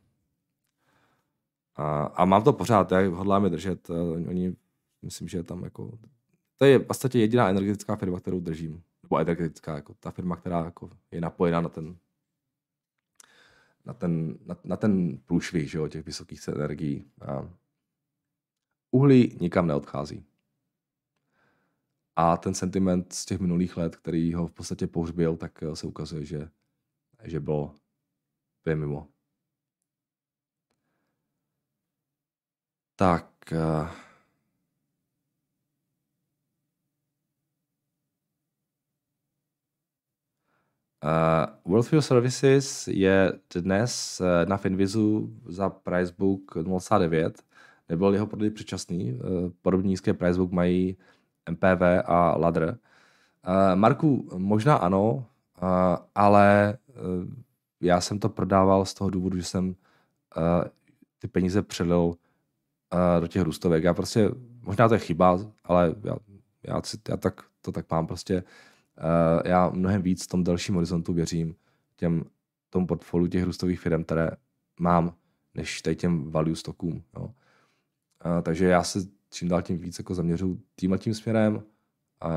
A, 1.84 2.04
a 2.06 2.26
mám 2.26 2.44
to 2.44 2.54
pořád, 2.54 2.92
já 2.92 3.10
hodláme 3.10 3.50
držet. 3.50 3.90
Oni 4.30 4.56
Myslím, 5.04 5.28
že 5.28 5.38
je 5.38 5.44
tam 5.44 5.64
jako... 5.64 6.00
To 6.58 6.66
je 6.66 6.80
v 6.80 6.86
podstatě 6.86 7.20
jediná 7.20 7.50
energetická 7.50 7.96
firma, 7.96 8.20
kterou 8.20 8.40
držím. 8.40 8.84
Nebo 9.04 9.18
energetická, 9.18 9.76
jako 9.76 9.94
ta 9.94 10.12
firma, 10.12 10.36
která 10.36 10.66
jako 10.66 10.90
je 11.12 11.22
napojená 11.22 11.62
na 11.62 11.70
ten 11.70 11.98
na 13.86 13.94
ten, 13.94 14.38
na, 14.46 14.58
na 14.64 14.78
ten 14.78 15.18
průšvih 15.18 15.72
že 15.72 15.78
jo, 15.78 15.88
těch 15.88 16.06
vysokých 16.06 16.42
cen 16.42 16.56
energií. 16.56 17.12
A, 17.22 17.50
uhlí 18.92 19.38
nikam 19.42 19.68
neodchází. 19.68 20.26
A 22.16 22.38
ten 22.38 22.54
sentiment 22.54 23.14
z 23.14 23.26
těch 23.26 23.40
minulých 23.40 23.78
let, 23.78 23.96
který 23.96 24.34
ho 24.34 24.48
v 24.48 24.54
podstatě 24.54 24.88
pohřbil, 24.88 25.38
tak 25.38 25.64
se 25.74 25.88
ukazuje, 25.88 26.26
že, 26.26 26.50
že 27.24 27.40
byl, 27.40 27.72
byl 28.66 28.76
mimo. 28.76 29.08
Tak. 33.04 33.28
Uh, 33.52 33.88
World 41.66 41.88
Fuel 41.88 42.02
Services 42.02 42.88
je 42.88 43.34
dnes 43.56 44.22
uh, 44.22 44.50
na 44.50 44.58
Finvizu 44.58 45.30
za 45.46 45.70
Pricebook 45.70 46.56
0,9. 46.56 47.32
Nebyl 47.90 48.14
jeho 48.14 48.28
prodej 48.28 48.50
předčasný. 48.50 49.14
Uh, 49.14 49.20
podobně 49.62 49.88
nízké 49.88 50.14
Pricebook 50.14 50.52
mají 50.52 50.98
MPV 51.50 51.82
a 52.06 52.38
Ladr. 52.38 52.64
Uh, 52.64 53.76
Marku, 53.76 54.30
možná 54.38 54.76
ano, 54.76 55.12
uh, 55.14 55.26
ale 56.16 56.78
uh, 56.88 57.34
já 57.82 58.02
jsem 58.02 58.20
to 58.20 58.30
prodával 58.30 58.86
z 58.86 58.94
toho 58.94 59.10
důvodu, 59.10 59.38
že 59.38 59.44
jsem 59.44 59.68
uh, 59.68 59.74
ty 61.20 61.28
peníze 61.28 61.62
přelil 61.62 62.00
uh, 62.00 62.14
do 63.20 63.28
těch 63.28 63.42
růstovek. 63.42 63.84
Já 63.84 63.94
prostě, 63.94 64.30
možná 64.62 64.88
to 64.88 64.94
je 64.94 65.00
chyba, 65.00 65.40
ale 65.64 65.96
já, 66.04 66.16
já, 66.68 66.82
já 67.10 67.18
tak, 67.18 67.42
to 67.62 67.72
tak 67.72 67.92
mám 67.92 68.08
prostě. 68.08 68.44
Uh, 68.98 69.42
já 69.46 69.70
mnohem 69.70 70.02
víc 70.02 70.24
v 70.24 70.28
tom 70.28 70.44
dalším 70.44 70.76
horizontu 70.76 71.14
věřím 71.14 71.56
těm, 71.96 72.24
tomu 72.70 72.88
portfoliu 72.88 73.28
těch 73.28 73.44
růstových 73.44 73.80
firm, 73.80 74.04
které 74.04 74.30
mám, 74.80 75.14
než 75.56 75.82
tady 75.82 75.96
těm 75.96 76.32
value 76.32 76.56
stockům. 76.56 77.04
Jo. 77.16 77.24
Uh, 77.24 77.32
takže 78.42 78.66
já 78.66 78.84
se 78.84 79.00
čím 79.32 79.48
dál 79.48 79.62
tím 79.62 79.78
víc 79.78 80.00
jako 80.00 80.16
zaměřuju 80.16 80.62
tímhle 80.76 80.98
tím 80.98 81.14
směrem. 81.14 81.64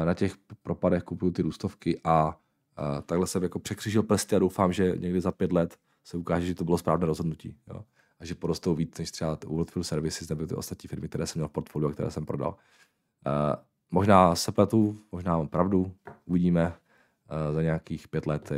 Na 0.05 0.15
těch 0.15 0.35
propadech 0.63 1.03
kupuju 1.03 1.33
ty 1.33 1.43
růstovky 1.43 2.01
a 2.05 2.29
uh, 2.29 3.01
takhle 3.07 3.27
jsem 3.27 3.43
jako 3.43 3.59
překřižil 3.59 4.03
prsty 4.03 4.37
a 4.37 4.39
doufám, 4.39 4.73
že 4.73 4.97
někdy 4.97 5.21
za 5.21 5.33
pět 5.33 5.53
let 5.53 5.77
se 6.05 6.17
ukáže, 6.17 6.47
že 6.47 6.55
to 6.55 6.65
bylo 6.65 6.79
správné 6.79 7.07
rozhodnutí. 7.07 7.57
Jo 7.69 7.85
a 8.21 8.25
že 8.25 8.35
porostou 8.35 8.75
víc 8.75 8.99
než 8.99 9.11
třeba 9.11 9.39
Worldfield 9.47 9.87
Services 9.87 10.29
nebo 10.29 10.47
ty 10.47 10.55
ostatní 10.55 10.89
firmy, 10.89 11.09
které 11.09 11.27
jsem 11.27 11.41
měl 11.41 11.49
v 11.49 11.53
portfoliu 11.53 11.89
a 11.89 11.93
které 11.93 12.11
jsem 12.11 12.27
prodal. 12.27 12.51
Uh, 12.51 13.63
možná 13.91 14.35
se 14.35 14.53
pletu, 14.53 14.99
možná 15.13 15.37
mám 15.37 15.49
pravdu, 15.49 15.93
uvidíme 16.25 16.67
uh, 16.69 17.55
za 17.55 17.63
nějakých 17.63 18.09
pět 18.09 18.27
let, 18.27 18.53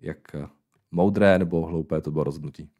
jak 0.00 0.36
moudré 0.90 1.38
nebo 1.38 1.66
hloupé 1.66 2.00
to 2.00 2.10
bylo 2.10 2.24
rozhodnutí. 2.24 2.70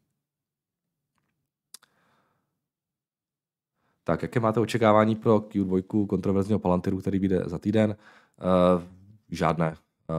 Tak, 4.03 4.21
jaké 4.21 4.39
máte 4.39 4.59
očekávání 4.59 5.15
pro 5.15 5.39
Q2 5.39 6.07
kontroverzního 6.07 6.59
Palantiru, 6.59 6.97
který 6.97 7.19
vyjde 7.19 7.43
za 7.45 7.59
týden? 7.59 7.95
Uh, 8.75 8.83
žádné. 9.29 9.75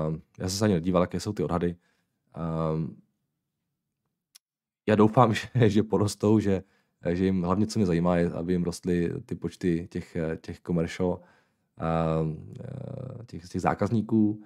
Uh, 0.08 0.16
já 0.38 0.48
jsem 0.48 0.58
se 0.58 0.64
ani 0.64 0.74
nedíval, 0.74 1.02
jaké 1.02 1.20
jsou 1.20 1.32
ty 1.32 1.42
odhady. 1.42 1.76
Uh, 2.36 2.90
já 4.88 4.94
doufám, 4.94 5.34
že, 5.34 5.48
že 5.54 5.82
porostou, 5.82 6.38
že, 6.38 6.62
že 7.12 7.24
jim 7.24 7.42
hlavně 7.42 7.66
co 7.66 7.78
mě 7.78 7.86
zajímá 7.86 8.16
je, 8.16 8.30
aby 8.30 8.52
jim 8.52 8.64
rostly 8.64 9.12
ty 9.26 9.34
počty 9.34 9.88
těch, 9.90 10.16
těch 10.40 10.60
commercial, 10.60 11.20
těch, 13.26 13.48
těch 13.48 13.60
zákazníků. 13.60 14.42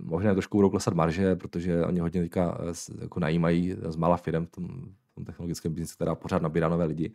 Možná 0.00 0.32
trošku 0.32 0.58
budou 0.58 0.70
klesat 0.70 0.94
marže, 0.94 1.36
protože 1.36 1.84
oni 1.86 2.00
hodně 2.00 2.20
teďka 2.20 2.58
jako 3.00 3.20
najímají 3.20 3.76
z 3.88 3.96
mála 3.96 4.16
firm 4.16 4.46
v 4.46 4.50
tom, 4.50 4.68
v 5.10 5.14
tom 5.14 5.24
technologickém 5.24 5.74
biznisu, 5.74 5.94
která 5.94 6.14
pořád 6.14 6.42
nabírá 6.42 6.68
nové 6.68 6.84
lidi, 6.84 7.14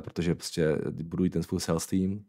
protože 0.00 0.34
prostě 0.34 0.78
budují 0.90 1.30
ten 1.30 1.42
svůj 1.42 1.60
sales 1.60 1.86
team 1.86 2.24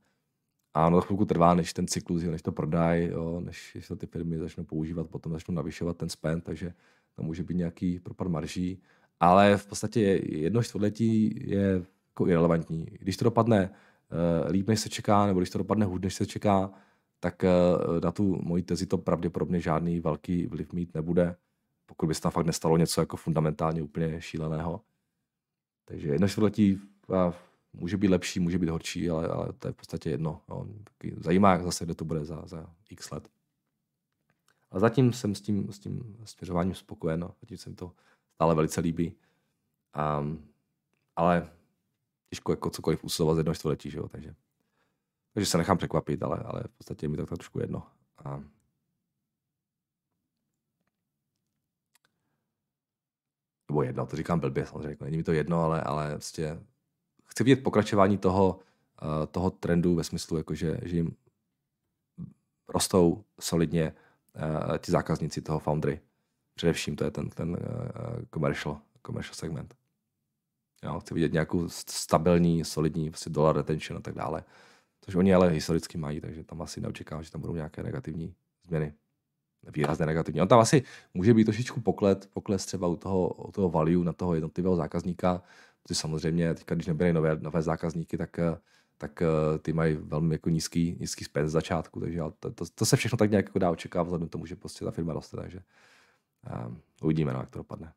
a 0.74 0.88
ono 0.88 0.98
to 0.98 1.08
chvilku 1.08 1.26
trvá, 1.26 1.54
než 1.54 1.74
ten 1.74 1.88
cyklus, 1.88 2.24
než 2.24 2.42
to 2.42 2.52
prodají, 2.52 3.10
než, 3.40 3.78
to 3.88 3.96
ty 3.96 4.08
firmy 4.08 4.38
začnou 4.38 4.64
používat, 4.64 5.10
potom 5.10 5.32
začnou 5.32 5.56
navyšovat 5.56 5.98
ten 5.98 6.10
spend, 6.10 6.44
takže 6.44 6.74
tam 7.16 7.26
může 7.26 7.44
být 7.44 7.58
nějaký 7.58 8.00
propad 8.00 8.28
marží, 8.28 8.82
ale 9.20 9.58
v 9.58 9.68
podstatě 9.68 10.02
jedno 10.24 10.64
čtvrtletí 10.64 11.40
je 11.50 11.86
jako 12.10 12.28
irrelevantní. 12.28 12.86
Když 13.00 13.18
to 13.18 13.26
dopadne 13.26 13.70
uh, 13.70 14.52
líp, 14.52 14.68
než 14.68 14.80
se 14.80 14.90
čeká, 14.90 15.26
nebo 15.26 15.40
když 15.40 15.50
to 15.50 15.58
dopadne 15.58 15.86
hůř, 15.86 16.02
než 16.02 16.14
se 16.14 16.26
čeká, 16.26 16.72
tak 17.20 17.44
uh, 17.44 18.02
na 18.04 18.12
tu 18.12 18.40
moji 18.42 18.64
tezi 18.64 18.86
to 18.86 18.98
pravděpodobně 18.98 19.60
žádný 19.60 20.00
velký 20.00 20.48
vliv 20.48 20.74
mít 20.74 20.94
nebude, 20.94 21.36
pokud 21.86 22.08
by 22.08 22.16
se 22.16 22.22
tam 22.22 22.32
fakt 22.32 22.46
nestalo 22.46 22.78
něco 22.78 23.02
jako 23.02 23.18
fundamentálně 23.18 23.84
úplně 23.84 24.22
šíleného. 24.22 24.82
Takže 25.86 26.08
jedno 26.08 26.28
čtvrtletí 26.28 26.80
uh, 27.08 27.34
může 27.74 27.98
být 27.98 28.08
lepší, 28.08 28.40
může 28.40 28.60
být 28.60 28.70
horší, 28.70 29.10
ale, 29.10 29.28
ale 29.28 29.54
to 29.54 29.68
je 29.68 29.72
v 29.72 29.76
podstatě 29.76 30.10
jedno. 30.10 30.42
No. 30.50 30.68
Zajímá, 31.18 31.52
jak 31.52 31.64
zase, 31.64 31.86
kde 31.86 31.96
to 31.96 32.06
bude 32.06 32.26
za, 32.26 32.44
za 32.46 32.70
x 32.90 33.12
let. 33.12 33.30
A 34.74 34.80
zatím 34.80 35.14
jsem 35.14 35.36
s 35.36 35.42
tím, 35.42 35.72
s 35.72 35.80
tím 35.80 36.18
směřováním 36.26 36.76
spokojen, 36.76 37.20
no. 37.20 37.36
zatím 37.42 37.58
se 37.58 37.70
mi 37.70 37.76
to 37.76 37.96
stále 38.36 38.56
velice 38.56 38.82
líbí. 38.82 39.16
Um, 40.20 40.50
ale 41.16 41.52
těžko 42.30 42.52
jako 42.52 42.70
cokoliv 42.70 43.04
usilovat 43.04 43.36
z 43.36 43.40
jednoho 43.40 43.56
čtvrtletí, 43.56 43.90
že 43.90 43.98
jo, 43.98 44.08
takže, 44.08 44.36
takže 45.34 45.46
se 45.46 45.58
nechám 45.58 45.78
překvapit, 45.78 46.24
ale, 46.24 46.38
ale 46.38 46.64
v 46.64 46.78
podstatě 46.78 47.08
mi 47.08 47.18
to 47.18 47.26
tak 47.26 47.38
trošku 47.38 47.60
jedno. 47.60 47.88
A, 48.26 48.44
nebo 53.70 53.84
jedno, 53.84 54.06
to 54.06 54.16
říkám 54.16 54.40
blbě 54.40 54.66
samozřejmě, 54.66 54.90
jako 54.90 55.04
není 55.04 55.18
mi 55.18 55.24
to 55.24 55.32
jedno, 55.32 55.64
ale, 55.64 55.82
ale 55.82 56.12
prostě 56.12 56.64
chci 57.26 57.44
vidět 57.44 57.64
pokračování 57.64 58.18
toho, 58.18 58.60
uh, 59.02 59.26
toho 59.32 59.52
trendu 59.52 59.96
ve 59.96 60.04
smyslu, 60.04 60.38
jako 60.38 60.56
že, 60.56 60.78
že 60.84 60.96
jim 60.96 61.16
rostou 62.68 63.24
solidně 63.40 63.94
ti 64.78 64.92
zákazníci 64.92 65.42
toho 65.42 65.60
Foundry. 65.60 66.00
Především 66.56 66.96
to 66.96 67.04
je 67.04 67.12
ten, 67.12 67.30
ten 67.30 67.50
uh, 67.50 67.58
commercial, 68.34 68.82
commercial 69.06 69.36
segment. 69.36 69.76
Jo, 70.84 71.00
chci 71.00 71.14
vidět 71.14 71.34
nějakou 71.34 71.70
stabilní, 71.70 72.66
solidní 72.66 73.10
prostě 73.10 73.30
dollar 73.30 73.56
retention 73.56 73.98
a 73.98 74.02
tak 74.02 74.16
dále. 74.16 74.44
Což 75.02 75.16
oni 75.16 75.34
ale 75.34 75.50
historicky 75.50 75.98
mají, 75.98 76.22
takže 76.22 76.44
tam 76.44 76.62
asi 76.62 76.82
neočekávám, 76.82 77.24
že 77.24 77.32
tam 77.32 77.42
budou 77.42 77.56
nějaké 77.56 77.84
negativní 77.84 78.36
změny. 78.64 78.94
Výrazné 79.76 80.06
negativní. 80.06 80.42
On 80.42 80.48
tam 80.48 80.60
asi 80.60 80.84
může 81.14 81.34
být 81.34 81.44
trošičku 81.44 81.82
poklet, 81.82 82.30
pokles 82.34 82.66
třeba 82.66 82.88
u 82.88 82.96
toho, 82.96 83.30
u 83.30 83.52
toho 83.52 83.70
value 83.70 84.06
na 84.06 84.14
toho 84.14 84.34
jednotlivého 84.34 84.76
zákazníka, 84.76 85.44
protože 85.84 85.96
samozřejmě 85.96 86.54
teď, 86.54 86.68
když 86.68 86.88
nebírají 86.88 87.14
nové, 87.14 87.36
nové 87.36 87.62
zákazníky, 87.62 88.18
tak 88.18 88.40
tak 89.04 89.22
uh, 89.22 89.58
ty 89.58 89.74
mají 89.74 89.96
velmi 89.96 90.36
jako 90.36 90.50
nízký, 90.50 90.98
nízký 91.00 91.26
spend 91.26 91.50
z 91.50 91.52
začátku, 91.52 92.00
takže 92.00 92.20
to, 92.40 92.52
to, 92.52 92.66
to, 92.76 92.86
se 92.86 92.98
všechno 92.98 93.18
tak 93.18 93.32
nějak 93.32 93.46
jako 93.46 93.60
dá 93.60 93.72
očekávat 93.72 94.04
vzhledem 94.04 94.30
tomu, 94.30 94.46
že 94.46 94.56
prostě 94.56 94.86
ta 94.86 94.92
firma 94.92 95.14
roste, 95.14 95.38
takže 95.38 95.64
um, 96.68 96.82
uvidíme, 97.02 97.34
no, 97.34 97.40
jak 97.40 97.50
to 97.50 97.60
dopadne. 97.60 97.94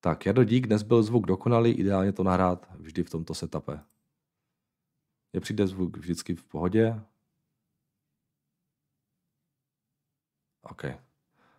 Tak, 0.00 0.26
Jado 0.26 0.44
dík, 0.44 0.66
dnes 0.66 0.82
byl 0.82 1.02
zvuk 1.02 1.26
dokonalý, 1.26 1.70
ideálně 1.72 2.12
to 2.12 2.22
nahrát 2.22 2.68
vždy 2.74 3.02
v 3.02 3.10
tomto 3.10 3.34
setupě. 3.34 3.80
Je 5.32 5.40
přijde 5.40 5.66
zvuk 5.66 5.96
vždycky 5.96 6.34
v 6.34 6.44
pohodě? 6.44 7.00
OK. 10.62 11.05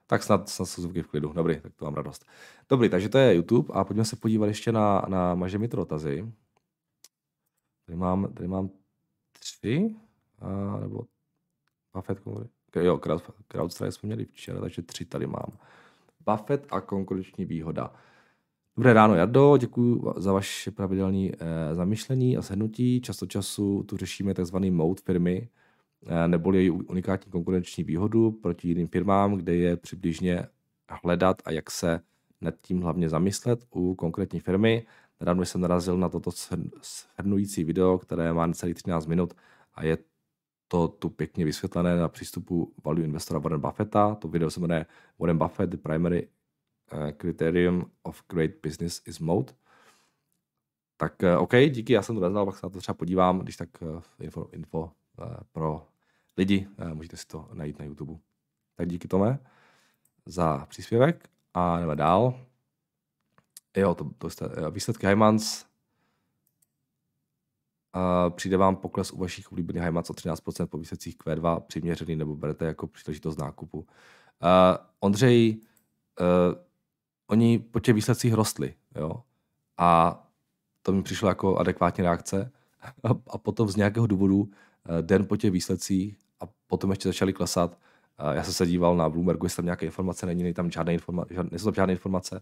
Tak 0.07 0.23
snad, 0.23 0.49
snad 0.49 0.65
jsou 0.65 0.81
zvuky 0.81 1.01
v 1.01 1.07
klidu. 1.07 1.33
Dobrý, 1.33 1.61
tak 1.61 1.73
to 1.75 1.85
mám 1.85 1.93
radost. 1.93 2.25
Dobrý, 2.69 2.89
takže 2.89 3.09
to 3.09 3.17
je 3.17 3.35
YouTube 3.35 3.73
a 3.73 3.83
pojďme 3.83 4.05
se 4.05 4.15
podívat 4.15 4.47
ještě 4.47 4.71
na, 4.71 5.05
na 5.07 5.35
maže 5.35 5.67
to 5.67 5.77
dotazy. 5.77 6.33
Tady 7.85 7.97
mám, 7.97 8.33
tady 8.33 8.47
mám 8.47 8.69
tři, 9.39 9.95
a, 10.39 10.79
nebo 10.79 11.03
Buffett, 11.93 12.21
jo, 12.75 12.99
CrowdStrike 13.51 13.91
jsme 13.91 14.07
měli 14.07 14.25
včera, 14.25 14.61
takže 14.61 14.81
tři 14.81 15.05
tady 15.05 15.27
mám. 15.27 15.51
Buffett 16.25 16.67
a 16.71 16.81
konkurenční 16.81 17.45
výhoda. 17.45 17.93
Dobré 18.77 18.93
ráno, 18.93 19.15
Jardo, 19.15 19.57
děkuji 19.57 20.13
za 20.17 20.33
vaše 20.33 20.71
pravidelné 20.71 21.29
e, 21.39 21.75
zamyšlení 21.75 22.37
a 22.37 22.41
shrnutí. 22.41 23.01
Často 23.01 23.25
času 23.25 23.83
tu 23.83 23.97
řešíme 23.97 24.33
tzv. 24.33 24.57
mode 24.57 25.01
firmy, 25.05 25.49
neboli 26.27 26.57
její 26.57 26.71
unikátní 26.71 27.31
konkurenční 27.31 27.83
výhodu 27.83 28.31
proti 28.31 28.67
jiným 28.67 28.87
firmám, 28.87 29.35
kde 29.35 29.55
je 29.55 29.77
přibližně 29.77 30.47
hledat 30.89 31.41
a 31.45 31.51
jak 31.51 31.71
se 31.71 32.01
nad 32.41 32.53
tím 32.61 32.81
hlavně 32.81 33.09
zamyslet 33.09 33.65
u 33.71 33.95
konkrétní 33.95 34.39
firmy. 34.39 34.85
Nedávno 35.19 35.45
jsem 35.45 35.61
narazil 35.61 35.97
na 35.97 36.09
toto 36.09 36.31
shrnující 36.81 37.63
video, 37.63 37.97
které 37.97 38.33
má 38.33 38.45
necelý 38.45 38.73
13 38.73 39.05
minut 39.05 39.33
a 39.73 39.85
je 39.85 39.97
to 40.67 40.87
tu 40.87 41.09
pěkně 41.09 41.45
vysvětlené 41.45 41.97
na 41.97 42.07
přístupu 42.07 42.73
value 42.85 43.03
investora 43.03 43.39
Warren 43.39 43.61
Buffetta. 43.61 44.15
To 44.15 44.27
video 44.27 44.49
se 44.49 44.59
jmenuje 44.59 44.85
Warren 45.19 45.37
Buffett, 45.37 45.69
the 45.69 45.77
primary 45.77 46.27
eh, 46.91 47.11
criterium 47.11 47.91
of 48.03 48.23
great 48.29 48.51
business 48.63 49.01
is 49.05 49.19
mode. 49.19 49.53
Tak 50.97 51.23
eh, 51.23 51.37
OK, 51.37 51.51
díky, 51.69 51.93
já 51.93 52.01
jsem 52.01 52.15
to 52.15 52.21
neznal, 52.21 52.45
pak 52.45 52.57
se 52.57 52.65
na 52.65 52.69
to 52.69 52.79
třeba 52.79 52.95
podívám, 52.95 53.39
když 53.39 53.57
tak 53.57 53.69
info, 54.19 54.49
info 54.51 54.91
pro 55.51 55.87
lidi. 56.37 56.67
Můžete 56.93 57.17
si 57.17 57.27
to 57.27 57.49
najít 57.53 57.79
na 57.79 57.85
YouTube. 57.85 58.13
Tak 58.75 58.87
díky 58.87 59.07
Tome 59.07 59.39
za 60.25 60.65
příspěvek 60.65 61.29
a 61.53 61.79
jdeme 61.79 61.95
dál. 61.95 62.39
Jo, 63.77 63.95
to, 63.95 64.09
to 64.17 64.29
jste, 64.29 64.45
výsledky 64.71 65.07
Hymans. 65.07 65.65
Uh, 67.95 68.33
přijde 68.35 68.57
vám 68.57 68.75
pokles 68.75 69.11
u 69.11 69.17
vašich 69.17 69.51
oblíbených 69.51 69.83
Hymans 69.83 70.09
o 70.09 70.13
13% 70.13 70.67
po 70.67 70.77
výsledcích 70.77 71.17
Q2 71.17 71.59
přiměřený 71.59 72.15
nebo 72.15 72.35
berete 72.35 72.65
jako 72.65 72.87
příležitost 72.87 73.37
nákupu. 73.37 73.77
Uh, 73.77 73.85
Ondřej, 74.99 75.61
uh, 76.19 76.55
oni 77.27 77.59
po 77.59 77.79
těch 77.79 77.95
výsledcích 77.95 78.33
rostli, 78.33 78.73
jo. 78.95 79.23
A 79.77 80.19
to 80.81 80.91
mi 80.91 81.03
přišlo 81.03 81.29
jako 81.29 81.57
adekvátní 81.57 82.03
reakce. 82.03 82.51
A, 82.81 83.09
a 83.27 83.37
potom 83.37 83.69
z 83.69 83.75
nějakého 83.75 84.07
důvodu 84.07 84.51
den 85.01 85.25
po 85.25 85.37
těch 85.37 85.51
výsledcích 85.51 86.17
a 86.39 86.43
potom 86.67 86.89
ještě 86.89 87.09
začali 87.09 87.33
klesat. 87.33 87.77
Uh, 88.21 88.35
já 88.35 88.43
jsem 88.43 88.53
se 88.53 88.65
díval 88.65 88.95
na 88.95 89.09
Bloombergu, 89.09 89.45
jestli 89.45 89.55
tam 89.55 89.65
nějaké 89.65 89.85
informace 89.85 90.25
není, 90.25 90.43
není 90.43 90.53
tam 90.53 90.71
žádné 90.71 90.93
informace, 90.93 91.33
tam 91.63 91.73
žádné 91.73 91.93
informace. 91.93 92.41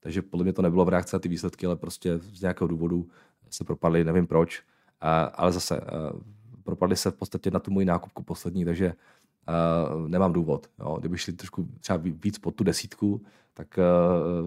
Takže 0.00 0.22
podle 0.22 0.44
mě 0.44 0.52
to 0.52 0.62
nebylo 0.62 0.84
v 0.84 0.88
reakci 0.88 1.16
na 1.16 1.20
ty 1.20 1.28
výsledky, 1.28 1.66
ale 1.66 1.76
prostě 1.76 2.18
z 2.18 2.40
nějakého 2.40 2.68
důvodu 2.68 3.08
se 3.50 3.64
propadly, 3.64 4.04
nevím 4.04 4.26
proč. 4.26 4.62
Ale 5.34 5.52
zase, 5.52 5.80
uh, 5.80 6.20
propadly 6.62 6.96
se 6.96 7.10
v 7.10 7.14
podstatě 7.14 7.50
na 7.50 7.60
tu 7.60 7.70
moji 7.70 7.86
nákupku 7.86 8.22
poslední, 8.22 8.64
takže 8.64 8.94
nemám 10.06 10.32
důvod. 10.32 10.70
Jo. 10.78 10.96
Kdyby 11.00 11.18
šli 11.18 11.32
trošku 11.32 11.68
třeba 11.80 11.98
víc 12.02 12.38
pod 12.38 12.54
tu 12.54 12.64
desítku, 12.64 13.22
tak 13.54 13.78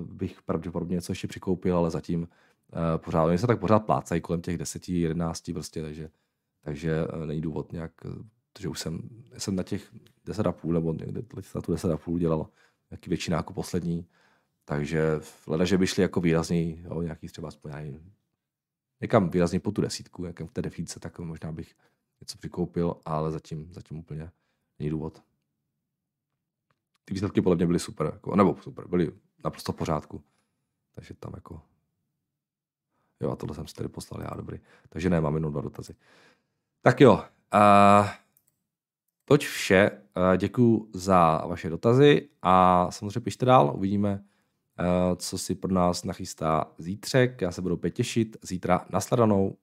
bych 0.06 0.42
pravděpodobně 0.42 0.96
něco 0.96 1.12
ještě 1.12 1.28
přikoupil, 1.28 1.78
ale 1.78 1.92
zatím 1.92 2.28
pořád, 2.98 3.24
oni 3.24 3.38
se 3.38 3.48
tak 3.48 3.60
pořád 3.60 3.80
plácají 3.80 4.22
kolem 4.22 4.42
těch 4.42 4.58
10, 4.58 4.90
11 4.90 5.52
prostě, 5.54 5.82
takže, 5.82 6.10
takže 6.62 7.08
uh, 7.08 7.26
není 7.26 7.42
důvod 7.42 7.72
nějak, 7.72 7.92
protože 8.54 8.70
už 8.70 8.80
jsem, 8.80 9.10
jsem 9.38 9.56
na 9.56 9.64
těch 9.64 9.94
10,5 10.26 10.72
nebo 10.74 10.94
někde 10.94 11.22
na 11.56 11.62
tu 11.62 11.74
10,5 11.74 12.18
dělal 12.18 12.50
nějaký 12.92 13.10
větší 13.10 13.32
nákup 13.32 13.56
poslední, 13.56 14.08
takže 14.66 15.20
leda, 15.48 15.66
že 15.66 15.78
by 15.78 15.88
šli 15.88 16.04
jako 16.04 16.22
výrazný, 16.22 16.82
jo, 16.84 17.02
nějaký 17.02 17.28
třeba 17.28 17.48
aspoň 17.48 17.72
někam 19.02 19.30
výrazně 19.30 19.60
po 19.60 19.72
tu 19.72 19.82
desítku, 19.82 20.26
jakém 20.26 20.48
v 20.48 20.52
té 20.52 20.62
defíce, 20.62 21.00
tak 21.00 21.20
možná 21.20 21.52
bych 21.52 21.76
něco 22.22 22.38
přikoupil, 22.38 22.96
ale 23.06 23.32
zatím, 23.32 23.74
zatím 23.74 23.98
úplně 23.98 24.32
není 24.80 24.90
důvod. 24.90 25.24
Ty 27.06 27.14
výsledky 27.14 27.42
podle 27.42 27.56
mě 27.56 27.68
byly 27.68 27.80
super, 27.80 28.06
jako, 28.06 28.36
nebo 28.36 28.58
super, 28.62 28.88
byly 28.88 29.12
naprosto 29.44 29.72
v 29.72 29.76
pořádku. 29.76 30.24
Takže 30.96 31.14
tam 31.14 31.32
jako... 31.36 31.62
Jo, 33.22 33.32
a 33.32 33.36
tohle 33.36 33.56
jsem 33.56 33.68
si 33.68 33.74
tady 33.74 33.90
poslal 33.90 34.22
já, 34.22 34.30
dobrý. 34.36 34.60
Takže 34.90 35.10
ne, 35.10 35.22
mám 35.22 35.36
jenom 35.36 35.52
dva 35.52 35.62
dotazy. 35.62 35.96
Tak 36.82 37.02
jo, 37.02 37.14
uh, 37.14 38.08
toť 39.26 39.46
vše. 39.46 39.92
Uh, 39.92 40.38
děkuji 40.38 40.90
za 40.94 41.38
vaše 41.48 41.70
dotazy 41.70 42.30
a 42.42 42.88
samozřejmě 42.92 43.20
pište 43.20 43.46
dál, 43.46 43.72
uvidíme, 43.76 44.24
uh, 44.80 45.16
co 45.16 45.38
si 45.38 45.56
pro 45.56 45.74
nás 45.74 46.04
nachystá 46.04 46.72
zítřek. 46.78 47.42
Já 47.42 47.52
se 47.52 47.62
budu 47.62 47.76
opět 47.76 47.92
těšit. 47.92 48.38
Zítra 48.42 48.86
nasledanou. 48.90 49.58